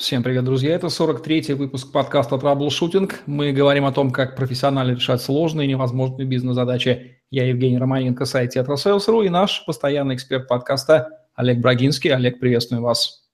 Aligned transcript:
Всем 0.00 0.22
привет, 0.22 0.44
друзья! 0.44 0.74
Это 0.74 0.86
43-й 0.86 1.52
выпуск 1.52 1.92
подкаста 1.92 2.38
«Траблшутинг». 2.38 3.20
Мы 3.26 3.52
говорим 3.52 3.84
о 3.84 3.92
том, 3.92 4.10
как 4.10 4.34
профессионально 4.34 4.92
решать 4.92 5.20
сложные 5.20 5.66
и 5.66 5.68
невозможные 5.68 6.26
бизнес-задачи. 6.26 7.18
Я 7.30 7.46
Евгений 7.46 7.76
Романенко, 7.76 8.24
сайт 8.24 8.56
Tetrasales.ru 8.56 9.26
и 9.26 9.28
наш 9.28 9.62
постоянный 9.66 10.14
эксперт 10.14 10.48
подкаста 10.48 11.26
Олег 11.34 11.58
Брагинский. 11.58 12.08
Олег, 12.14 12.40
приветствую 12.40 12.80
вас. 12.80 13.28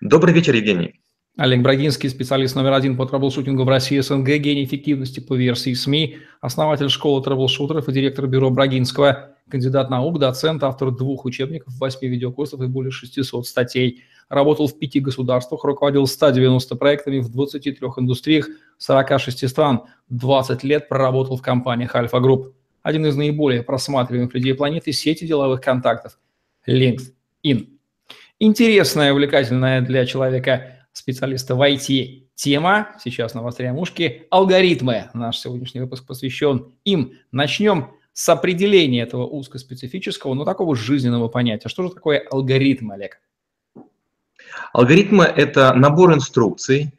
Добрый 0.00 0.34
вечер, 0.34 0.52
Евгений. 0.52 0.94
Олег 1.36 1.62
Брагинский, 1.62 2.10
специалист 2.10 2.56
номер 2.56 2.72
один 2.72 2.96
по 2.96 3.06
траблшутингу 3.06 3.62
в 3.62 3.68
России 3.68 4.00
СНГ, 4.00 4.26
гений 4.38 4.64
эффективности 4.64 5.20
по 5.20 5.34
версии 5.34 5.74
СМИ, 5.74 6.18
основатель 6.40 6.88
школы 6.88 7.22
траблшутеров 7.22 7.88
и 7.88 7.92
директор 7.92 8.26
бюро 8.26 8.50
Брагинского, 8.50 9.36
кандидат 9.48 9.90
наук, 9.90 10.18
доцент, 10.18 10.64
автор 10.64 10.90
двух 10.90 11.24
учебников, 11.24 11.72
восьми 11.78 12.08
видеокурсов 12.08 12.60
и 12.62 12.66
более 12.66 12.90
600 12.90 13.46
статей– 13.46 14.02
работал 14.30 14.68
в 14.68 14.78
пяти 14.78 15.00
государствах, 15.00 15.64
руководил 15.64 16.06
190 16.06 16.76
проектами 16.76 17.18
в 17.18 17.28
23 17.28 17.76
индустриях 17.98 18.48
46 18.78 19.46
стран, 19.48 19.82
20 20.08 20.64
лет 20.64 20.88
проработал 20.88 21.36
в 21.36 21.42
компаниях 21.42 21.94
Альфа 21.94 22.20
Групп. 22.20 22.54
Один 22.82 23.04
из 23.04 23.16
наиболее 23.16 23.62
просматриваемых 23.62 24.32
людей 24.32 24.54
планеты– 24.54 24.92
сети 24.94 25.26
деловых 25.26 25.60
контактов 25.60 26.18
LinkedIn. 26.66 27.68
Интересная, 28.38 29.12
увлекательная 29.12 29.82
для 29.82 30.06
человека 30.06 30.86
специалиста 30.92 31.54
в 31.54 31.60
IT 31.60 32.28
тема. 32.34 32.88
Сейчас 33.02 33.34
навостряем 33.34 33.76
ушки. 33.78 34.26
Алгоритмы. 34.30 35.10
Наш 35.12 35.38
сегодняшний 35.38 35.82
выпуск 35.82 36.06
посвящен 36.06 36.72
им. 36.84 37.18
Начнем 37.32 37.90
с 38.14 38.28
определения 38.28 39.02
этого 39.02 39.26
узкоспецифического, 39.26 40.32
но 40.34 40.44
такого 40.44 40.74
жизненного 40.74 41.28
понятия. 41.28 41.68
Что 41.68 41.82
же 41.82 41.90
такое 41.90 42.26
алгоритм, 42.30 42.92
Олег? 42.92 43.20
Алгоритмы– 44.72 45.24
это 45.36 45.72
набор 45.74 46.14
инструкций, 46.14 46.94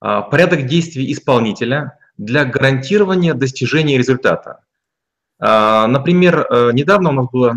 а, 0.00 0.22
порядок 0.22 0.66
действий 0.66 1.12
исполнителя 1.12 1.98
для 2.16 2.44
гарантирования 2.44 3.34
достижения 3.34 3.98
результата. 3.98 4.60
А, 5.38 5.86
например, 5.86 6.46
э, 6.50 6.70
недавно 6.72 7.10
у 7.10 7.12
нас 7.12 7.26
был 7.32 7.50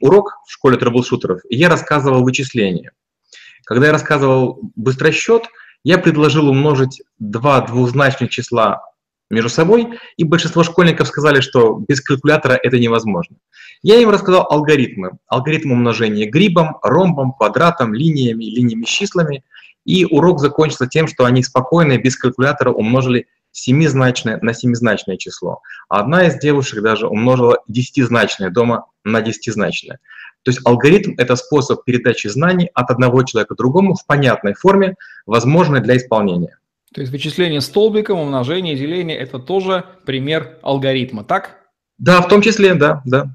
урок 0.00 0.38
в 0.46 0.52
школе 0.52 0.76
трэблшутеров, 0.76 1.40
и 1.48 1.56
я 1.56 1.68
рассказывал 1.68 2.22
вычисления. 2.22 2.92
Когда 3.64 3.86
я 3.86 3.92
рассказывал 3.92 4.60
быстросчет, 4.76 5.44
я 5.84 5.98
предложил 5.98 6.48
умножить 6.48 7.02
два 7.18 7.60
двузначных 7.60 8.30
числа 8.30 8.82
между 9.32 9.48
собой, 9.48 9.98
и 10.16 10.24
большинство 10.24 10.62
школьников 10.62 11.08
сказали, 11.08 11.40
что 11.40 11.82
без 11.88 12.00
калькулятора 12.00 12.58
это 12.62 12.78
невозможно. 12.78 13.36
Я 13.82 13.96
им 13.96 14.10
рассказал 14.10 14.46
алгоритмы. 14.48 15.12
Алгоритм 15.26 15.72
умножения 15.72 16.30
грибом, 16.30 16.76
ромбом, 16.82 17.32
квадратом, 17.32 17.94
линиями, 17.94 18.44
линиями 18.44 18.84
с 18.84 18.88
числами. 18.88 19.42
И 19.84 20.04
урок 20.04 20.38
закончился 20.38 20.86
тем, 20.86 21.08
что 21.08 21.24
они 21.24 21.42
спокойно, 21.42 21.98
без 21.98 22.16
калькулятора 22.16 22.70
умножили 22.70 23.26
семизначное 23.50 24.38
на 24.40 24.54
семизначное 24.54 25.16
число. 25.16 25.60
А 25.88 26.00
одна 26.00 26.26
из 26.26 26.38
девушек 26.38 26.82
даже 26.82 27.08
умножила 27.08 27.58
десятизначное 27.66 28.50
дома 28.50 28.86
на 29.04 29.22
десятизначное. 29.22 29.98
То 30.42 30.50
есть 30.50 30.60
алгоритм– 30.64 31.14
это 31.18 31.36
способ 31.36 31.84
передачи 31.84 32.26
знаний 32.28 32.68
от 32.74 32.90
одного 32.90 33.22
человека 33.22 33.54
к 33.54 33.58
другому 33.58 33.94
в 33.94 34.04
понятной 34.06 34.54
форме, 34.54 34.96
возможной 35.26 35.80
для 35.80 35.96
исполнения. 35.96 36.58
То 36.94 37.00
есть 37.00 37.12
вычисление 37.12 37.60
столбиком, 37.60 38.18
умножение, 38.18 38.76
деление– 38.76 39.16
это 39.18 39.38
тоже 39.38 39.84
пример 40.04 40.58
алгоритма, 40.62 41.24
так? 41.24 41.60
Да, 41.98 42.20
в 42.20 42.28
том 42.28 42.42
числе, 42.42 42.74
да, 42.74 43.02
да. 43.04 43.34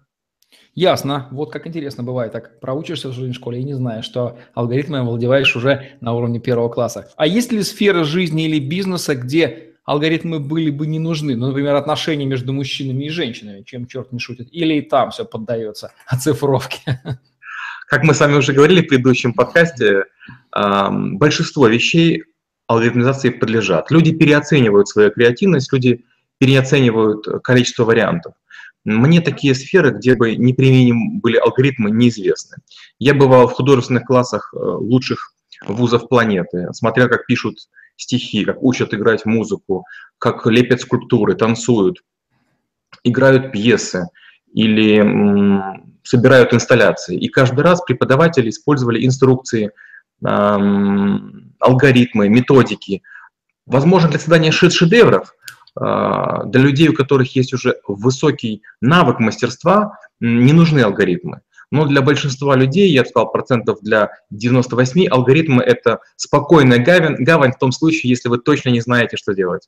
Ясно. 0.76 1.28
Вот 1.32 1.52
как 1.52 1.66
интересно 1.66 2.04
бывает, 2.04 2.32
так 2.32 2.60
проучишься 2.60 3.10
в 3.10 3.14
жизни 3.14 3.34
школе 3.34 3.60
и 3.60 3.64
не 3.64 3.74
знаешь, 3.74 4.06
что 4.06 4.38
алгоритмы 4.54 5.00
овладеваешь 5.00 5.56
уже 5.56 5.98
на 6.02 6.14
уровне 6.14 6.40
первого 6.40 6.70
класса. 6.70 7.10
А 7.18 7.26
есть 7.26 7.52
ли 7.52 7.64
сферы 7.64 8.04
жизни 8.04 8.46
или 8.46 8.60
бизнеса, 8.60 9.16
где 9.16 9.74
алгоритмы 9.86 10.40
были 10.40 10.70
бы 10.70 10.86
не 10.86 11.00
нужны? 11.00 11.36
Ну, 11.36 11.48
например, 11.48 11.74
отношения 11.74 12.26
между 12.26 12.54
мужчинами 12.54 13.06
и 13.06 13.10
женщинами, 13.10 13.64
чем 13.64 13.88
черт 13.88 14.12
не 14.12 14.20
шутит. 14.20 14.50
Или 14.52 14.76
и 14.76 14.82
там 14.82 15.10
все 15.10 15.26
поддается 15.26 15.94
оцифровке? 16.06 17.02
Как 17.88 18.04
мы 18.04 18.14
с 18.14 18.20
вами 18.20 18.36
уже 18.36 18.54
говорили 18.54 18.82
в 18.82 18.88
предыдущем 18.88 19.34
подкасте, 19.34 20.04
большинство 20.54 21.68
вещей 21.68 22.24
алгоритмизации 22.68 23.30
подлежат. 23.30 23.92
Люди 23.92 24.12
переоценивают 24.12 24.88
свою 24.88 25.12
креативность, 25.12 25.72
люди 25.74 26.06
переоценивают 26.38 27.26
количество 27.44 27.86
вариантов. 27.86 28.34
Мне 28.84 29.22
такие 29.22 29.56
сферы, 29.56 29.92
где 29.92 30.16
бы 30.16 30.36
неприменимы 30.36 31.20
были 31.20 31.38
алгоритмы, 31.38 31.92
неизвестны. 31.92 32.58
Я 33.00 33.14
бывал 33.14 33.48
в 33.48 33.54
художественных 33.54 34.06
классах 34.06 34.54
э, 34.54 34.58
лучших 34.58 35.34
вузов 35.68 36.08
планеты, 36.08 36.68
смотрел, 36.74 37.10
как 37.10 37.26
пишут 37.26 37.58
стихи, 37.98 38.46
как 38.46 38.62
учат 38.62 38.94
играть 38.94 39.26
музыку, 39.26 39.86
как 40.20 40.46
лепят 40.46 40.82
скульптуры, 40.82 41.36
танцуют, 41.36 42.04
играют 43.04 43.52
пьесы 43.52 44.08
или 44.54 45.04
собирают 46.04 46.54
инсталляции. 46.54 47.18
И 47.18 47.28
каждый 47.28 47.62
раз 47.62 47.82
преподаватели 47.82 48.50
использовали 48.50 49.06
инструкции– 49.06 49.72
алгоритмы, 50.24 52.30
методики. 52.30 53.04
Возможно, 53.66 54.10
для 54.10 54.20
создания 54.20 54.52
шедевров 54.52 55.34
а, 55.80 56.44
для 56.46 56.62
людей, 56.62 56.90
у 56.90 56.94
которых 56.94 57.36
есть 57.36 57.54
уже 57.54 57.80
высокий 57.88 58.64
навык 58.82 59.20
мастерства, 59.20 60.00
не 60.20 60.54
нужны 60.54 60.80
алгоритмы. 60.80 61.42
Но 61.70 61.86
для 61.86 62.02
большинства 62.02 62.56
людей, 62.56 62.92
я 62.92 63.04
бы 63.04 63.10
сказал, 63.10 63.32
процентов 63.32 63.80
для 63.82 64.10
98, 64.32 65.08
алгоритмы– 65.08 65.62
это 65.64 66.00
спокойная 66.16 66.80
гавань, 66.80 67.18
гавань 67.20 67.52
в 67.52 67.60
том 67.60 67.72
случае, 67.72 68.10
если 68.10 68.30
вы 68.30 68.38
точно 68.38 68.70
не 68.70 68.80
знаете, 68.80 69.18
что 69.18 69.34
делать. 69.34 69.68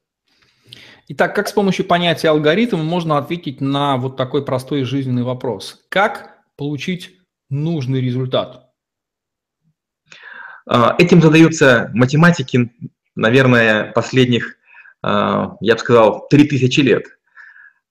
Итак, 1.10 1.36
как 1.36 1.48
с 1.48 1.52
помощью 1.52 1.86
понятия 1.86 2.30
алгоритм 2.30 2.80
можно 2.80 3.18
ответить 3.18 3.62
на 3.62 3.98
вот 3.98 4.16
такой 4.16 4.46
простой 4.46 4.84
жизненный 4.84 5.24
вопрос? 5.24 5.82
Как 5.90 6.38
получить 6.56 7.18
нужный 7.50 8.00
результат? 8.00 8.69
А, 10.70 10.96
этим 11.00 11.20
задаются 11.20 11.90
математики, 11.96 12.72
наверное, 13.16 13.92
последних, 13.92 14.56
а, 15.02 15.58
я 15.62 15.74
бы 15.74 15.80
сказал, 15.80 16.28
3000 16.30 16.80
лет. 16.82 17.06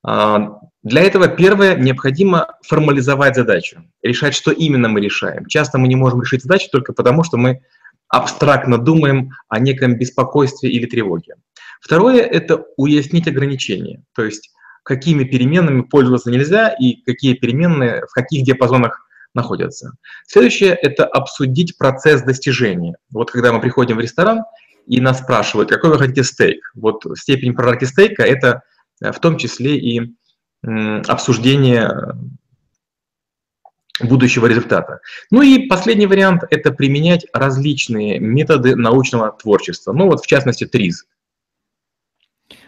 А, 0.05 0.61
для 0.85 1.03
этого 1.03 1.27
первое, 1.27 1.75
необходимо 1.75 2.55
формализовать 2.65 3.35
задачу, 3.35 3.83
решать, 4.01 4.35
что 4.35 4.53
именно 4.53 4.89
мы 4.89 5.01
решаем. 5.01 5.47
Часто 5.47 5.79
мы 5.79 5.89
не 5.89 5.97
можем 5.97 6.23
решить 6.23 6.45
задачу 6.45 6.69
только 6.71 6.93
потому, 6.93 7.25
что 7.25 7.37
мы 7.37 7.63
абстрактно 8.09 8.79
думаем 8.79 9.33
о 9.49 9.59
неком 9.59 9.97
беспокойстве 9.97 10.71
или 10.71 10.87
тревоге. 10.87 11.35
Второе– 11.81 12.23
это 12.23 12.65
уяснить 12.77 13.27
ограничения, 13.27 14.05
то 14.15 14.23
есть 14.23 14.53
какими 14.85 15.25
переменными 15.25 15.83
пользоваться 15.83 16.31
нельзя 16.31 16.69
и 16.69 17.03
какие 17.03 17.35
переменные 17.35 18.07
в 18.07 18.13
каких 18.13 18.45
диапазонах 18.45 19.08
находятся. 19.35 19.93
Следующее– 20.27 20.75
это 20.83 21.05
обсудить 21.05 21.77
процесс 21.77 22.23
достижения. 22.23 22.97
Вот 23.11 23.31
когда 23.31 23.53
мы 23.53 23.61
приходим 23.61 23.97
в 23.97 24.01
ресторан, 24.01 24.43
и 24.87 25.01
нас 25.01 25.19
спрашивают, 25.19 25.69
какой 25.69 25.91
вы 25.91 25.99
хотите 25.99 26.25
стейк. 26.25 26.73
Вот 26.75 27.05
степень 27.15 27.55
прожарки 27.55 27.85
стейка– 27.85 28.23
это 28.25 28.63
э, 29.03 29.13
в 29.13 29.21
том 29.21 29.37
числе 29.37 29.79
и 29.79 30.15
обсуждение 31.07 32.17
будущего 34.01 34.47
результата. 34.47 35.01
Ну 35.31 35.43
и 35.43 35.67
последний 35.67 36.07
вариант– 36.07 36.43
это 36.51 36.73
применять 36.73 37.27
различные 37.33 38.19
методы 38.19 38.77
научного 38.77 39.31
творчества. 39.33 39.93
Ну 39.93 40.07
вот 40.07 40.21
в 40.21 40.27
частности 40.27 40.67
ТРИЗ. 40.67 41.07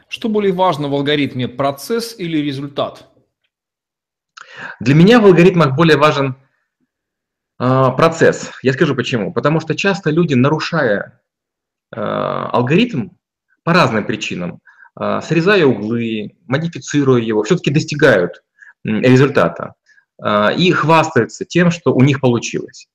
Что 0.09 0.29
более 0.29 0.53
важно 0.53 0.89
в 0.89 0.95
алгоритме– 0.95 1.49
процесс 1.49 2.15
или 2.19 2.39
результат? 2.39 3.09
Для 4.81 4.95
меня 4.95 5.21
в 5.21 5.27
алгоритмах 5.27 5.77
более 5.77 5.97
важен 5.97 6.37
процесс. 7.61 8.53
Я 8.63 8.73
скажу 8.73 8.95
почему. 8.95 9.33
Потому 9.33 9.61
что 9.61 9.75
часто 9.75 10.11
люди, 10.11 10.35
нарушая 10.35 11.21
а, 11.95 12.49
алгоритм 12.51 13.11
по 13.65 13.75
разным 13.75 14.05
причинам, 14.05 14.61
а, 14.95 15.21
срезая 15.21 15.67
углы, 15.67 16.37
модифицируя 16.47 17.21
его, 17.21 17.43
все-таки 17.43 17.71
достигают 17.71 18.43
результата 18.83 19.75
и 20.57 20.73
хвастаются 20.73 21.45
тем, 21.45 21.71
что 21.71 21.95
у 21.95 22.03
них 22.03 22.21
получилось. 22.21 22.89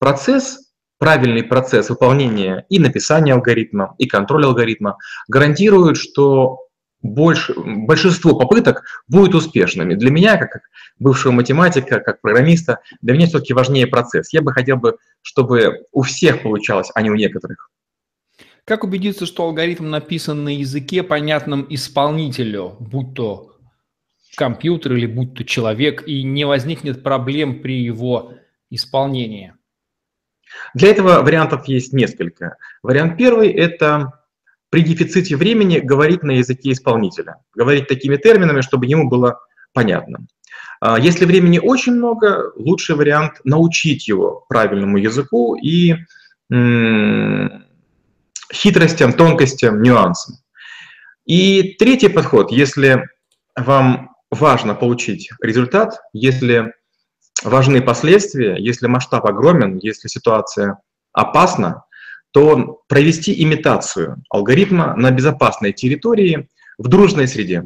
Процесс, 0.00 0.72
правильный 0.98 1.42
процесс 1.42 1.90
выполнения 1.90 2.66
и 2.68 2.78
написания 2.78 3.34
алгоритма, 3.34 3.94
и 3.98 4.06
контроль 4.06 4.44
алгоритма 4.44 4.96
гарантирует, 5.28 5.96
что 5.96 6.67
больше, 7.02 7.54
большинство 7.56 8.36
попыток 8.36 8.82
будет 9.06 9.34
успешными. 9.34 9.94
Для 9.94 10.10
меня, 10.10 10.36
как 10.36 10.62
бывшего 10.98 11.32
математика, 11.32 12.00
как 12.00 12.20
программиста, 12.20 12.80
для 13.00 13.14
меня 13.14 13.26
все-таки 13.26 13.54
важнее 13.54 13.86
процесс. 13.86 14.32
Я 14.32 14.42
бы 14.42 14.52
хотел 14.52 14.76
бы, 14.76 14.96
чтобы 15.22 15.86
у 15.92 16.02
всех 16.02 16.42
получалось, 16.42 16.90
а 16.94 17.02
не 17.02 17.10
у 17.10 17.14
некоторых. 17.14 17.70
Как 18.64 18.84
убедиться, 18.84 19.24
что 19.24 19.44
алгоритм 19.44 19.88
написан 19.88 20.44
на 20.44 20.54
языке, 20.54 21.02
понятном 21.02 21.66
исполнителю, 21.70 22.76
будь 22.80 23.14
то 23.14 23.56
компьютер 24.36 24.94
или 24.94 25.06
будь 25.06 25.34
то 25.34 25.44
человек, 25.44 26.06
и 26.06 26.22
не 26.22 26.44
возникнет 26.44 27.02
проблем 27.02 27.62
при 27.62 27.82
его 27.82 28.34
исполнении? 28.70 29.54
Для 30.74 30.90
этого 30.90 31.22
вариантов 31.22 31.66
есть 31.68 31.92
несколько. 31.92 32.56
Вариант 32.82 33.16
первый– 33.16 33.48
это 33.52 34.17
при 34.70 34.82
дефиците 34.82 35.36
времени 35.36 35.78
говорить 35.78 36.22
на 36.22 36.32
языке 36.32 36.72
исполнителя, 36.72 37.36
говорить 37.54 37.88
такими 37.88 38.16
терминами, 38.16 38.60
чтобы 38.60 38.86
ему 38.86 39.08
было 39.08 39.40
понятно. 39.72 40.26
А 40.80 40.98
если 40.98 41.24
времени 41.24 41.58
очень 41.58 41.94
много, 41.94 42.52
лучший 42.56 42.94
вариант 42.94 43.40
научить 43.44 44.08
его 44.08 44.44
правильному 44.48 44.98
языку 44.98 45.56
и 45.56 45.96
хитростям, 48.52 49.12
тонкостям, 49.12 49.82
нюансам. 49.82 50.36
И 51.26 51.74
третий 51.78 52.08
подход, 52.08 52.50
если 52.50 53.04
вам 53.54 54.14
важно 54.30 54.74
получить 54.74 55.30
результат, 55.42 56.00
если 56.12 56.72
важны 57.44 57.82
последствия, 57.82 58.56
если 58.58 58.86
масштаб 58.86 59.26
огромен, 59.26 59.78
если 59.82 60.08
ситуация 60.08 60.78
опасна, 61.12 61.84
то 62.32 62.82
провести 62.88 63.42
имитацию 63.42 64.22
алгоритма 64.30 64.94
на 64.96 65.10
безопасной 65.10 65.72
территории 65.72 66.48
в 66.76 66.88
дружной 66.88 67.26
среде. 67.28 67.64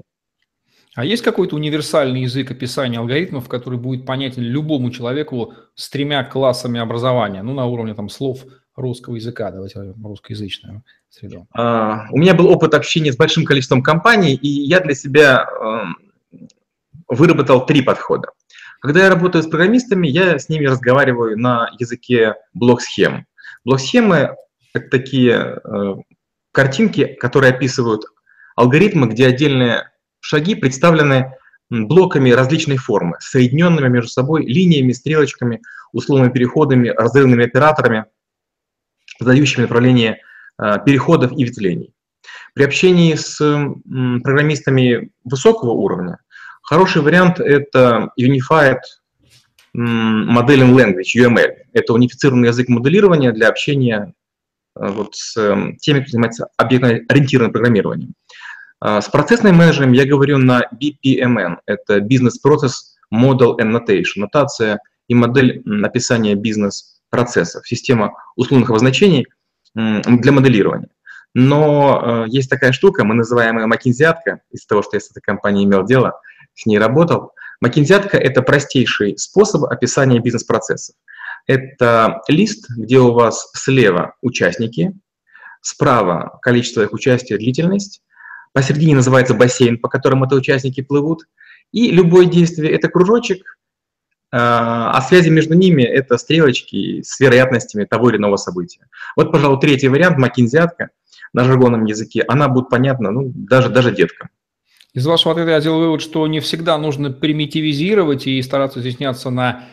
А 0.95 1.05
есть 1.05 1.23
какой-то 1.23 1.57
универсальный 1.57 2.23
язык 2.23 2.51
описания 2.51 2.99
алгоритмов, 2.99 3.49
который 3.49 3.79
будет 3.79 4.05
понятен 4.05 4.43
любому 4.43 4.91
человеку 4.91 5.55
с 5.75 5.89
тремя 5.89 6.23
классами 6.23 6.81
образования, 6.81 7.43
ну, 7.43 7.55
на 7.55 7.67
уровне 7.67 7.95
там 7.95 8.11
слов 8.11 8.45
русского 8.77 9.17
языка, 9.17 9.51
давайте 9.51 9.95
русскоязычную 10.03 10.83
среду? 11.09 11.47
А, 11.55 12.09
у 12.11 12.19
меня 12.19 12.35
был 12.35 12.49
опыт 12.49 12.75
общения 12.75 13.13
с 13.13 13.17
большим 13.17 13.45
количеством 13.45 13.83
компаний, 13.83 14.35
и 14.35 14.49
я 14.49 14.81
для 14.81 14.95
себя 14.95 15.47
э, 15.47 16.37
выработал 17.09 17.65
три 17.65 17.81
подхода. 17.81 18.29
Когда 18.81 19.05
я 19.05 19.09
работаю 19.09 19.43
с 19.43 19.47
программистами, 19.47 20.09
я 20.09 20.39
с 20.39 20.49
ними 20.49 20.67
разговариваю 20.67 21.39
на 21.39 21.71
языке 21.79 22.35
блок-схем. 22.53 23.27
Блок-схемы– 23.65 24.37
это 24.73 24.89
такие 24.89 25.61
э, 25.63 25.95
картинки, 26.53 27.17
которые 27.21 27.53
описывают 27.53 28.05
алгоритмы, 28.57 29.09
где 29.09 29.27
отдельные 29.27 29.91
шаги 30.21 30.55
представлены 30.55 31.35
блоками 31.71 32.31
различной 32.31 32.77
формы, 32.77 33.17
соединенными 33.21 33.89
между 33.89 34.11
собой 34.11 34.45
линиями, 34.45 34.93
стрелочками, 34.93 35.63
условными 35.93 36.31
переходами, 36.31 36.89
разрывными 36.89 37.45
операторами, 37.45 38.07
задающими 39.19 39.63
направление 39.63 40.19
э, 40.59 40.77
переходов 40.85 41.33
и 41.33 41.45
ветвлений. 41.45 41.95
При 42.55 42.65
общении 42.65 43.15
с 43.15 43.39
программистами 44.23 45.11
высокого 45.25 45.71
уровня 45.71 46.19
Хороший 46.63 47.03
вариант– 47.03 47.41
это 47.41 48.11
Unified 48.19 48.79
Modeling 49.77 50.75
Language, 50.75 51.17
UML. 51.17 51.49
Это 51.73 51.93
унифицированный 51.93 52.49
язык 52.49 52.69
моделирования 52.69 53.33
для 53.33 53.49
общения 53.49 54.15
э, 54.15 54.22
вот 54.75 55.15
с 55.15 55.37
эм, 55.37 55.77
теми, 55.77 56.01
кто 56.01 56.11
занимается 56.11 56.49
объектно-ориентированным 56.57 57.53
программированием. 57.53 58.15
А, 58.81 59.01
с 59.01 59.09
процессным 59.09 59.57
менеджером 59.57 59.93
я 59.93 60.07
говорю 60.07 60.39
на 60.39 60.65
BPMN. 60.75 61.59
Это 61.67 61.99
Business 61.99 62.35
Process 62.45 62.73
Model 63.13 63.57
and. 63.59 64.05
Нотация 64.17 64.81
и 65.09 65.15
модель 65.15 65.63
написания 65.65 66.35
бизнес-процессов. 66.35 67.67
Система 67.67 68.13
условных 68.37 68.71
обозначений 68.71 69.27
для 69.75 70.33
моделирования. 70.33 70.89
Но 71.35 72.27
э, 72.27 72.29
есть 72.29 72.51
такая 72.51 72.73
штука, 72.73 73.05
мы 73.05 73.15
называем 73.15 73.59
ее 73.59 73.65
макинзиатка, 73.65 74.43
из 74.51 74.67
того, 74.67 74.83
что 74.83 74.97
я 74.97 75.01
с 75.01 75.11
этой 75.11 75.23
компанией 75.23 75.65
имел 75.65 75.85
дело– 75.85 76.21
с 76.55 76.67
ней 76.67 76.79
работал. 76.79 77.33
Макинзиатка– 77.61 78.17
это 78.19 78.43
простейший 78.43 79.17
способ 79.19 79.65
описания 79.65 80.19
бизнес-процессов. 80.19 80.97
Это 81.47 82.21
лист, 82.29 82.67
где 82.77 82.99
у 82.99 83.13
вас 83.13 83.51
слева 83.55 84.15
участники, 84.23 84.93
справа 85.61 86.39
количество 86.43 86.83
их 86.83 86.93
участия, 86.93 87.37
длительность, 87.37 88.03
посередине 88.53 88.97
называется 88.97 89.35
бассейн, 89.35 89.79
по 89.79 89.89
которому 89.89 90.27
это 90.27 90.37
участники 90.37 90.83
плывут, 90.83 91.27
и 91.73 91.91
любое 91.91 92.27
действие– 92.27 92.71
это 92.73 92.89
кружочек, 92.89 93.59
а, 94.31 94.93
а 94.93 95.03
связи 95.03 95.31
между 95.31 95.55
ними– 95.55 95.83
это 95.83 96.19
стрелочки 96.19 97.03
с 97.03 97.19
вероятностями 97.21 97.85
того 97.85 98.11
или 98.11 98.17
иного 98.17 98.37
события. 98.37 98.89
Вот, 99.17 99.33
пожалуй, 99.33 99.61
третий 99.61 99.89
вариант– 99.89 100.17
макинзиатка 100.19 100.91
на 101.33 101.45
жаргонном 101.45 101.85
языке, 101.87 102.25
она 102.29 102.49
будет 102.49 102.69
понятна 102.69 103.11
ну, 103.11 103.33
даже, 103.35 103.71
даже 103.71 103.91
деткам. 103.91 104.29
Из 104.93 105.07
вашего 105.07 105.33
ответа 105.33 105.53
я 105.53 105.61
делал 105.61 105.81
вывод, 105.81 106.03
что 106.03 106.27
не 106.27 106.41
всегда 106.41 106.77
нужно 106.77 107.11
примитивизировать 107.11 108.27
и 108.27 108.43
стараться 108.43 108.81
изъясняться 108.81 109.31
на 109.31 109.65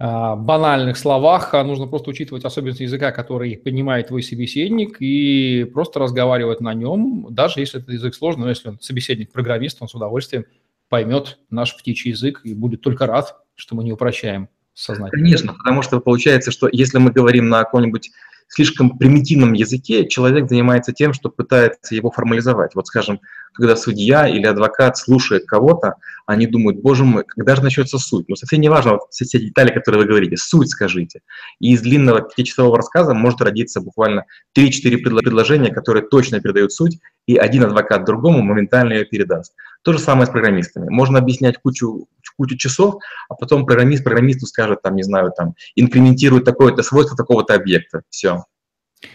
банальных 0.00 0.96
словах, 0.96 1.52
а 1.52 1.62
нужно 1.62 1.86
просто 1.86 2.10
учитывать 2.10 2.44
особенности 2.44 2.84
языка, 2.84 3.12
который 3.12 3.56
понимает 3.58 4.08
твой 4.08 4.22
собеседник, 4.22 4.96
и 5.00 5.64
просто 5.64 6.00
разговаривать 6.00 6.62
на 6.62 6.72
нем, 6.72 7.26
даже 7.30 7.60
если 7.60 7.82
это 7.82 7.92
язык 7.92 8.14
сложный, 8.14 8.44
но 8.44 8.48
если 8.48 8.70
он 8.70 8.80
собеседник 8.80 9.30
программист, 9.30 9.82
он 9.82 9.88
с 9.88 9.94
удовольствием 9.94 10.46
поймет 10.88 11.38
наш 11.50 11.76
птичий 11.76 12.12
язык 12.12 12.40
и 12.44 12.54
будет 12.54 12.80
только 12.80 13.06
рад, 13.06 13.36
что 13.54 13.76
мы 13.76 13.84
не 13.84 13.92
упрощаем 13.92 14.48
сознание. 14.72 15.12
Конечно, 15.12 15.52
потому 15.52 15.82
что 15.82 16.00
получается, 16.00 16.50
что 16.50 16.68
если 16.72 16.96
мы 16.96 17.12
говорим 17.12 17.50
на 17.50 17.62
каком-нибудь 17.62 18.10
слишком 18.50 18.98
примитивном 18.98 19.52
языке 19.52 20.08
человек 20.08 20.48
занимается 20.48 20.92
тем, 20.92 21.12
что 21.12 21.28
пытается 21.28 21.94
его 21.94 22.10
формализовать. 22.10 22.74
Вот, 22.74 22.86
скажем, 22.86 23.20
когда 23.52 23.76
судья 23.76 24.28
или 24.28 24.46
адвокат 24.46 24.96
слушает 24.96 25.46
кого-то, 25.46 25.94
они 26.26 26.46
думают, 26.46 26.80
боже 26.80 27.04
мой, 27.04 27.24
когда 27.24 27.56
же 27.56 27.62
начнется 27.62 27.98
суть? 27.98 28.28
Ну, 28.28 28.36
совсем 28.36 28.60
не 28.60 28.68
важно 28.68 28.92
вот 28.92 29.02
все, 29.10 29.24
все 29.24 29.40
детали, 29.40 29.72
которые 29.72 30.02
вы 30.02 30.08
говорите, 30.08 30.36
суть 30.36 30.70
скажите. 30.70 31.20
И 31.58 31.72
из 31.72 31.82
длинного 31.82 32.20
пятичасового 32.22 32.76
рассказа 32.76 33.14
может 33.14 33.40
родиться 33.40 33.80
буквально 33.80 34.26
3-4 34.56 34.98
предложения, 34.98 35.72
которые 35.72 36.06
точно 36.06 36.40
передают 36.40 36.72
суть, 36.72 36.98
и 37.26 37.36
один 37.36 37.64
адвокат 37.64 38.04
другому 38.04 38.42
моментально 38.42 38.94
ее 38.94 39.04
передаст. 39.04 39.54
То 39.82 39.92
же 39.92 39.98
самое 39.98 40.26
с 40.26 40.30
программистами. 40.30 40.88
Можно 40.88 41.18
объяснять 41.18 41.58
кучу, 41.58 42.06
кучу 42.36 42.56
часов, 42.56 42.96
а 43.28 43.34
потом 43.34 43.66
программист 43.66 44.04
программисту 44.04 44.46
скажет, 44.46 44.82
там, 44.82 44.94
не 44.96 45.02
знаю, 45.02 45.32
там, 45.36 45.54
инкрементирует 45.74 46.44
такое-то 46.44 46.82
свойство 46.82 47.16
такого-то 47.16 47.54
объекта. 47.54 48.02
Все. 48.10 48.44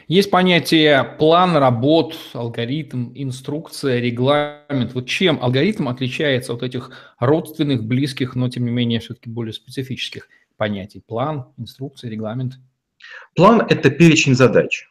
Есть 0.08 0.32
понятие 0.32 1.04
план 1.04 1.56
работ, 1.58 2.16
алгоритм, 2.34 3.12
инструкция, 3.14 4.00
регламент. 4.00 4.94
Вот 4.94 5.08
чем 5.08 5.38
алгоритм 5.42 5.88
отличается 5.88 6.54
от 6.54 6.64
этих 6.64 6.92
родственных, 7.20 7.84
близких, 7.84 8.36
но 8.36 8.50
тем 8.50 8.66
не 8.66 8.72
менее 8.72 9.00
все-таки 9.00 9.30
более 9.30 9.54
специфических 9.54 10.28
понятий? 10.58 11.04
План, 11.06 11.48
инструкция, 11.58 12.10
регламент. 12.10 12.54
План– 13.36 13.62
это 13.70 13.92
перечень 13.92 14.36
задач 14.36 14.88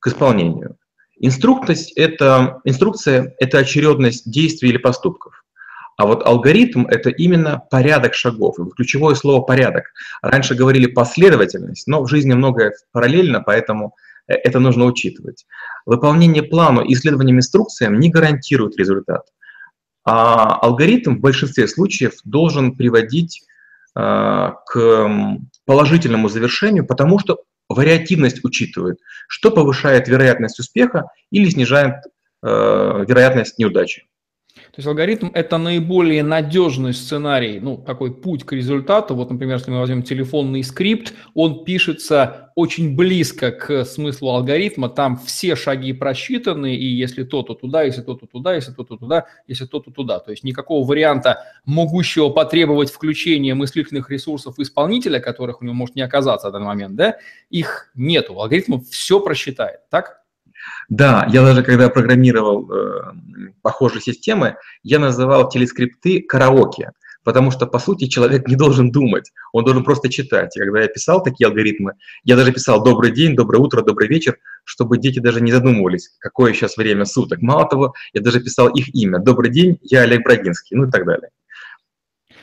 к 0.00 0.08
исполнению. 0.08 0.76
Инструкция– 1.18 1.86
это, 1.96 2.60
инструкция– 2.64 3.34
это 3.38 3.58
очередность 3.58 4.30
действий 4.30 4.70
или 4.70 4.78
поступков. 4.78 5.44
А 5.96 6.04
вот 6.04 6.26
алгоритм– 6.26 6.86
это 6.88 7.10
именно 7.10 7.62
порядок 7.70 8.14
шагов. 8.14 8.56
Ключевое 8.76 9.14
слово 9.14 9.42
«порядок». 9.42 9.92
Раньше 10.20 10.54
говорили 10.54 10.86
последовательность, 10.86 11.86
но 11.86 12.02
в 12.02 12.08
жизни 12.08 12.34
многое 12.34 12.74
параллельно, 12.92 13.40
поэтому 13.40 13.94
это 14.26 14.58
нужно 14.60 14.84
учитывать. 14.84 15.46
Выполнение 15.84 16.42
плана 16.42 16.82
исследованием 16.86 17.38
инструкциям 17.38 17.98
не 17.98 18.10
гарантирует 18.10 18.76
результат. 18.76 19.22
А 20.04 20.58
алгоритм 20.60 21.16
в 21.16 21.20
большинстве 21.20 21.66
случаев 21.66 22.14
должен 22.24 22.76
приводить 22.76 23.42
э, 23.96 24.52
к 24.66 25.10
положительному 25.64 26.28
завершению, 26.28 26.86
потому 26.86 27.18
что 27.18 27.42
вариативность 27.68 28.44
учитывает, 28.44 28.98
что 29.28 29.50
повышает 29.50 30.08
вероятность 30.08 30.60
успеха 30.60 31.10
или 31.30 31.48
снижает 31.50 31.96
э, 32.42 32.48
вероятность 33.08 33.58
неудачи. 33.58 34.06
То 34.76 34.80
есть 34.80 34.88
алгоритм– 34.88 35.30
это 35.32 35.56
наиболее 35.56 36.22
надежный 36.22 36.92
сценарий, 36.92 37.60
ну, 37.60 37.78
такой 37.78 38.12
путь 38.12 38.44
к 38.44 38.52
результату. 38.52 39.14
Вот, 39.14 39.30
например, 39.30 39.56
если 39.56 39.70
мы 39.70 39.78
возьмем 39.78 40.02
телефонный 40.02 40.62
скрипт, 40.62 41.14
он 41.32 41.64
пишется 41.64 42.52
очень 42.56 42.94
близко 42.94 43.52
к 43.52 43.86
смыслу 43.86 44.32
алгоритма, 44.32 44.90
там 44.90 45.16
все 45.16 45.56
шаги 45.56 45.94
просчитаны, 45.94 46.76
и 46.76 46.84
если 46.84 47.24
то, 47.24 47.40
то 47.40 47.54
туда, 47.54 47.84
если 47.84 48.02
то, 48.02 48.16
то 48.16 48.26
туда, 48.26 48.54
если 48.54 48.70
то, 48.72 48.84
то 48.84 48.98
туда, 48.98 49.24
если 49.46 49.64
то, 49.64 49.80
то 49.80 49.90
туда. 49.90 50.18
То 50.18 50.30
есть 50.30 50.44
никакого 50.44 50.86
варианта, 50.86 51.44
могущего 51.64 52.28
потребовать 52.28 52.90
включения 52.90 53.54
мыслительных 53.54 54.10
ресурсов 54.10 54.58
исполнителя, 54.58 55.20
которых 55.20 55.62
у 55.62 55.64
него 55.64 55.74
может 55.74 55.96
не 55.96 56.02
оказаться 56.02 56.50
в 56.50 56.52
данный 56.52 56.66
момент, 56.66 56.96
да, 56.96 57.16
их 57.48 57.90
нету. 57.94 58.38
Алгоритм 58.38 58.80
все 58.80 59.20
просчитает, 59.20 59.88
так? 59.88 60.25
Да, 60.88 61.26
я 61.30 61.42
даже 61.42 61.62
когда 61.62 61.88
программировал 61.88 62.70
э, 62.70 63.12
похожие 63.62 64.00
системы, 64.00 64.56
я 64.82 64.98
называл 64.98 65.48
телескрипты 65.48 66.22
караоке, 66.22 66.92
потому 67.24 67.50
что, 67.50 67.66
по 67.66 67.80
сути, 67.80 68.06
человек 68.06 68.46
не 68.46 68.54
должен 68.54 68.92
думать, 68.92 69.32
он 69.52 69.64
должен 69.64 69.82
просто 69.82 70.08
читать. 70.08 70.56
И 70.56 70.60
когда 70.60 70.82
я 70.82 70.88
писал 70.88 71.22
такие 71.22 71.48
алгоритмы, 71.48 71.94
я 72.22 72.36
даже 72.36 72.52
писал 72.52 72.84
«добрый 72.84 73.10
день», 73.10 73.34
«доброе 73.34 73.58
утро», 73.58 73.82
«добрый 73.82 74.06
вечер», 74.06 74.38
чтобы 74.64 74.98
дети 74.98 75.18
даже 75.18 75.40
не 75.40 75.50
задумывались, 75.50 76.10
какое 76.20 76.52
сейчас 76.52 76.76
время 76.76 77.04
суток. 77.04 77.42
Мало 77.42 77.68
того, 77.68 77.94
я 78.12 78.20
даже 78.20 78.40
писал 78.40 78.68
их 78.68 78.94
имя 78.94 79.18
«добрый 79.18 79.50
день, 79.50 79.78
я 79.82 80.02
Олег 80.02 80.22
Брагинский», 80.22 80.76
ну 80.76 80.86
и 80.86 80.90
так 80.90 81.04
далее. 81.04 81.30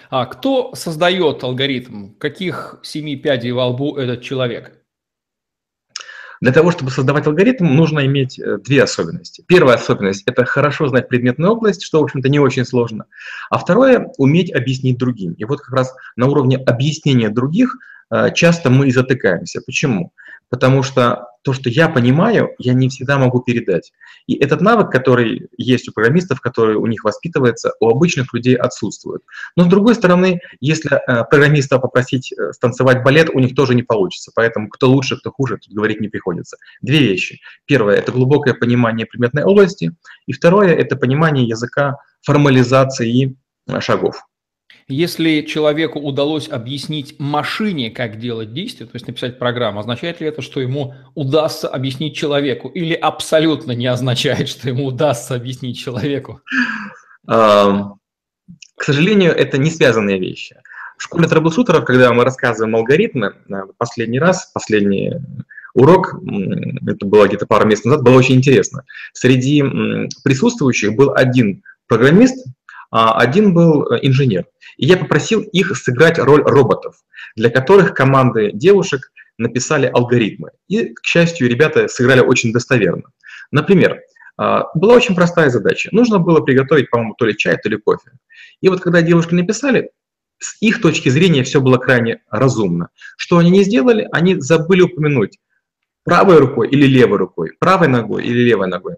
А 0.10 0.26
кто 0.26 0.76
создает 0.76 1.44
алгоритм? 1.44 2.14
Каких 2.20 2.76
семи 2.84 3.16
пядей 3.16 3.52
во 3.52 3.68
лбу 3.68 3.96
этот 3.96 4.22
человек? 4.22 4.83
Для 6.44 6.52
того, 6.52 6.72
чтобы 6.72 6.92
создавать 6.92 7.26
алгоритм, 7.26 7.74
нужно 7.74 8.06
иметь 8.06 8.38
э, 8.38 8.58
две 8.58 8.84
особенности. 8.84 9.46
Первая 9.48 9.78
особенность– 9.78 10.24
это 10.26 10.44
хорошо 10.44 10.90
знать 10.90 11.08
предметную 11.08 11.54
область, 11.54 11.82
что, 11.82 12.02
в 12.02 12.04
общем-то, 12.04 12.28
не 12.28 12.38
очень 12.38 12.66
сложно. 12.66 13.06
А 13.50 13.58
второе– 13.58 14.12
уметь 14.18 14.54
объяснить 14.54 14.98
другим. 14.98 15.32
И 15.36 15.46
вот 15.46 15.62
как 15.62 15.74
раз 15.74 15.96
на 16.18 16.28
уровне 16.28 16.58
объяснения 16.58 17.30
других 17.30 17.78
э, 18.12 18.34
часто 18.34 18.70
мы 18.70 18.90
и 18.90 18.92
затыкаемся. 18.92 19.62
Почему? 19.66 20.12
Потому 20.50 20.84
что 20.84 21.28
то, 21.44 21.54
что 21.54 21.70
я 21.70 21.90
понимаю, 21.90 22.52
я 22.58 22.74
не 22.74 22.90
всегда 22.90 23.18
могу 23.18 23.42
передать. 23.42 23.92
И 24.28 24.36
этот 24.36 24.62
навык, 24.62 24.90
который 24.90 25.50
есть 25.58 25.90
у 25.90 25.92
программистов, 25.92 26.40
который 26.40 26.76
у 26.76 26.86
них 26.88 27.04
воспитывается, 27.04 27.74
у 27.82 27.90
обычных 27.90 28.34
людей 28.34 28.56
отсутствует. 28.56 29.22
Но 29.56 29.66
с 29.66 29.68
другой 29.68 29.96
стороны, 29.96 30.40
если 30.62 30.96
э, 30.96 31.26
программиста 31.26 31.80
попросить 31.80 32.32
э, 32.32 32.54
станцевать 32.54 33.04
балет, 33.04 33.30
у 33.30 33.40
них 33.40 33.56
тоже 33.56 33.76
не 33.76 33.84
получится. 33.84 34.32
Поэтому 34.34 34.70
кто 34.70 34.90
лучше, 34.90 35.18
кто 35.18 35.32
хуже, 35.32 35.58
тут 35.58 35.74
говорить 35.74 36.00
не 36.00 36.08
приходится. 36.08 36.58
Две 36.82 37.00
вещи. 37.00 37.42
Первое– 37.66 37.96
это 37.98 38.14
глубокое 38.14 38.54
понимание 38.54 39.06
предметной 39.06 39.44
области. 39.44 39.92
И 40.26 40.32
второе– 40.32 40.74
это 40.76 40.96
понимание 40.96 41.46
языка 41.46 41.98
формализации 42.22 43.36
э, 43.68 43.82
шагов. 43.82 44.24
Если 44.88 45.42
человеку 45.42 46.00
удалось 46.00 46.50
объяснить 46.50 47.20
машине, 47.20 47.90
как 47.90 48.20
делать 48.20 48.54
действие, 48.54 48.88
то 48.88 48.96
есть 48.96 49.08
написать 49.08 49.40
программу, 49.40 49.80
означает 49.80 50.20
ли 50.20 50.28
это, 50.28 50.42
что 50.42 50.60
ему 50.60 50.94
удастся 51.16 51.68
объяснить 51.68 52.16
человеку? 52.16 52.68
Или 52.70 52.94
абсолютно 52.94 53.72
не 53.72 53.88
означает, 53.88 54.50
что 54.50 54.68
ему 54.68 54.86
удастся 54.86 55.36
объяснить 55.36 55.78
человеку? 55.80 56.42
К 57.26 58.84
сожалению, 58.84 59.32
это 59.32 59.58
не 59.58 59.70
связанные 59.70 60.20
вещи. 60.20 60.58
В 60.98 61.04
школе 61.04 61.28
трэблшутеров, 61.28 61.86
когда 61.86 62.12
мы 62.14 62.24
рассказываем 62.24 62.76
алгоритмы, 62.76 63.34
э, 63.50 63.54
последний 63.78 64.20
раз, 64.20 64.52
последний 64.54 65.14
урок, 65.74 66.16
это 66.88 67.06
было 67.06 67.28
где-то 67.28 67.48
пару 67.48 67.68
месяцев 67.68 67.86
назад, 67.86 68.04
было 68.04 68.18
очень 68.18 68.36
интересно. 68.36 68.84
Среди 69.14 69.64
присутствующих 70.24 70.96
был 70.96 71.14
один 71.14 71.64
программист, 71.88 72.46
а 72.46 72.50
один 72.94 73.54
был 73.54 73.92
э, 73.92 74.00
инженер. 74.04 74.46
И 74.78 74.86
я 74.86 74.98
попросил 74.98 75.42
их 75.42 75.76
сыграть 75.76 76.20
роль 76.20 76.44
роботов, 76.44 76.96
для 77.36 77.50
которых 77.50 77.94
команды 77.94 78.52
девушек 78.54 79.12
написали 79.38 79.88
алгоритмы. 79.88 80.52
И, 80.68 80.94
к 80.94 81.04
счастью, 81.04 81.50
ребята 81.50 81.88
сыграли 81.88 82.20
очень 82.20 82.54
достоверно. 82.54 83.04
Например, 83.52 84.00
а, 84.38 84.66
была 84.76 84.96
очень 84.96 85.16
простая 85.16 85.50
задача. 85.50 85.90
Нужно 85.92 86.20
было 86.20 86.42
приготовить, 86.42 86.90
по-моему, 86.90 87.16
то 87.18 87.26
ли 87.26 87.36
чай, 87.36 87.58
то 87.58 87.70
ли 87.70 87.78
кофе. 87.78 88.12
И 88.62 88.70
вот 88.70 88.82
когда 88.82 89.02
девушки 89.02 89.34
написали, 89.34 89.90
с 90.40 90.62
их 90.62 90.82
точки 90.82 91.10
зрения 91.10 91.44
все 91.44 91.62
было 91.62 91.78
крайне 91.78 92.22
разумно. 92.30 92.90
Что 93.18 93.38
они 93.38 93.50
не 93.50 93.64
сделали? 93.64 94.08
Они 94.12 94.40
забыли 94.40 94.82
упомянуть 94.82 95.40
правой 96.04 96.38
рукой 96.38 96.70
или 96.70 96.86
левой 96.86 97.18
рукой, 97.18 97.52
правой 97.60 97.88
ногой 97.88 98.24
или 98.24 98.40
левой 98.40 98.68
ногой. 98.68 98.98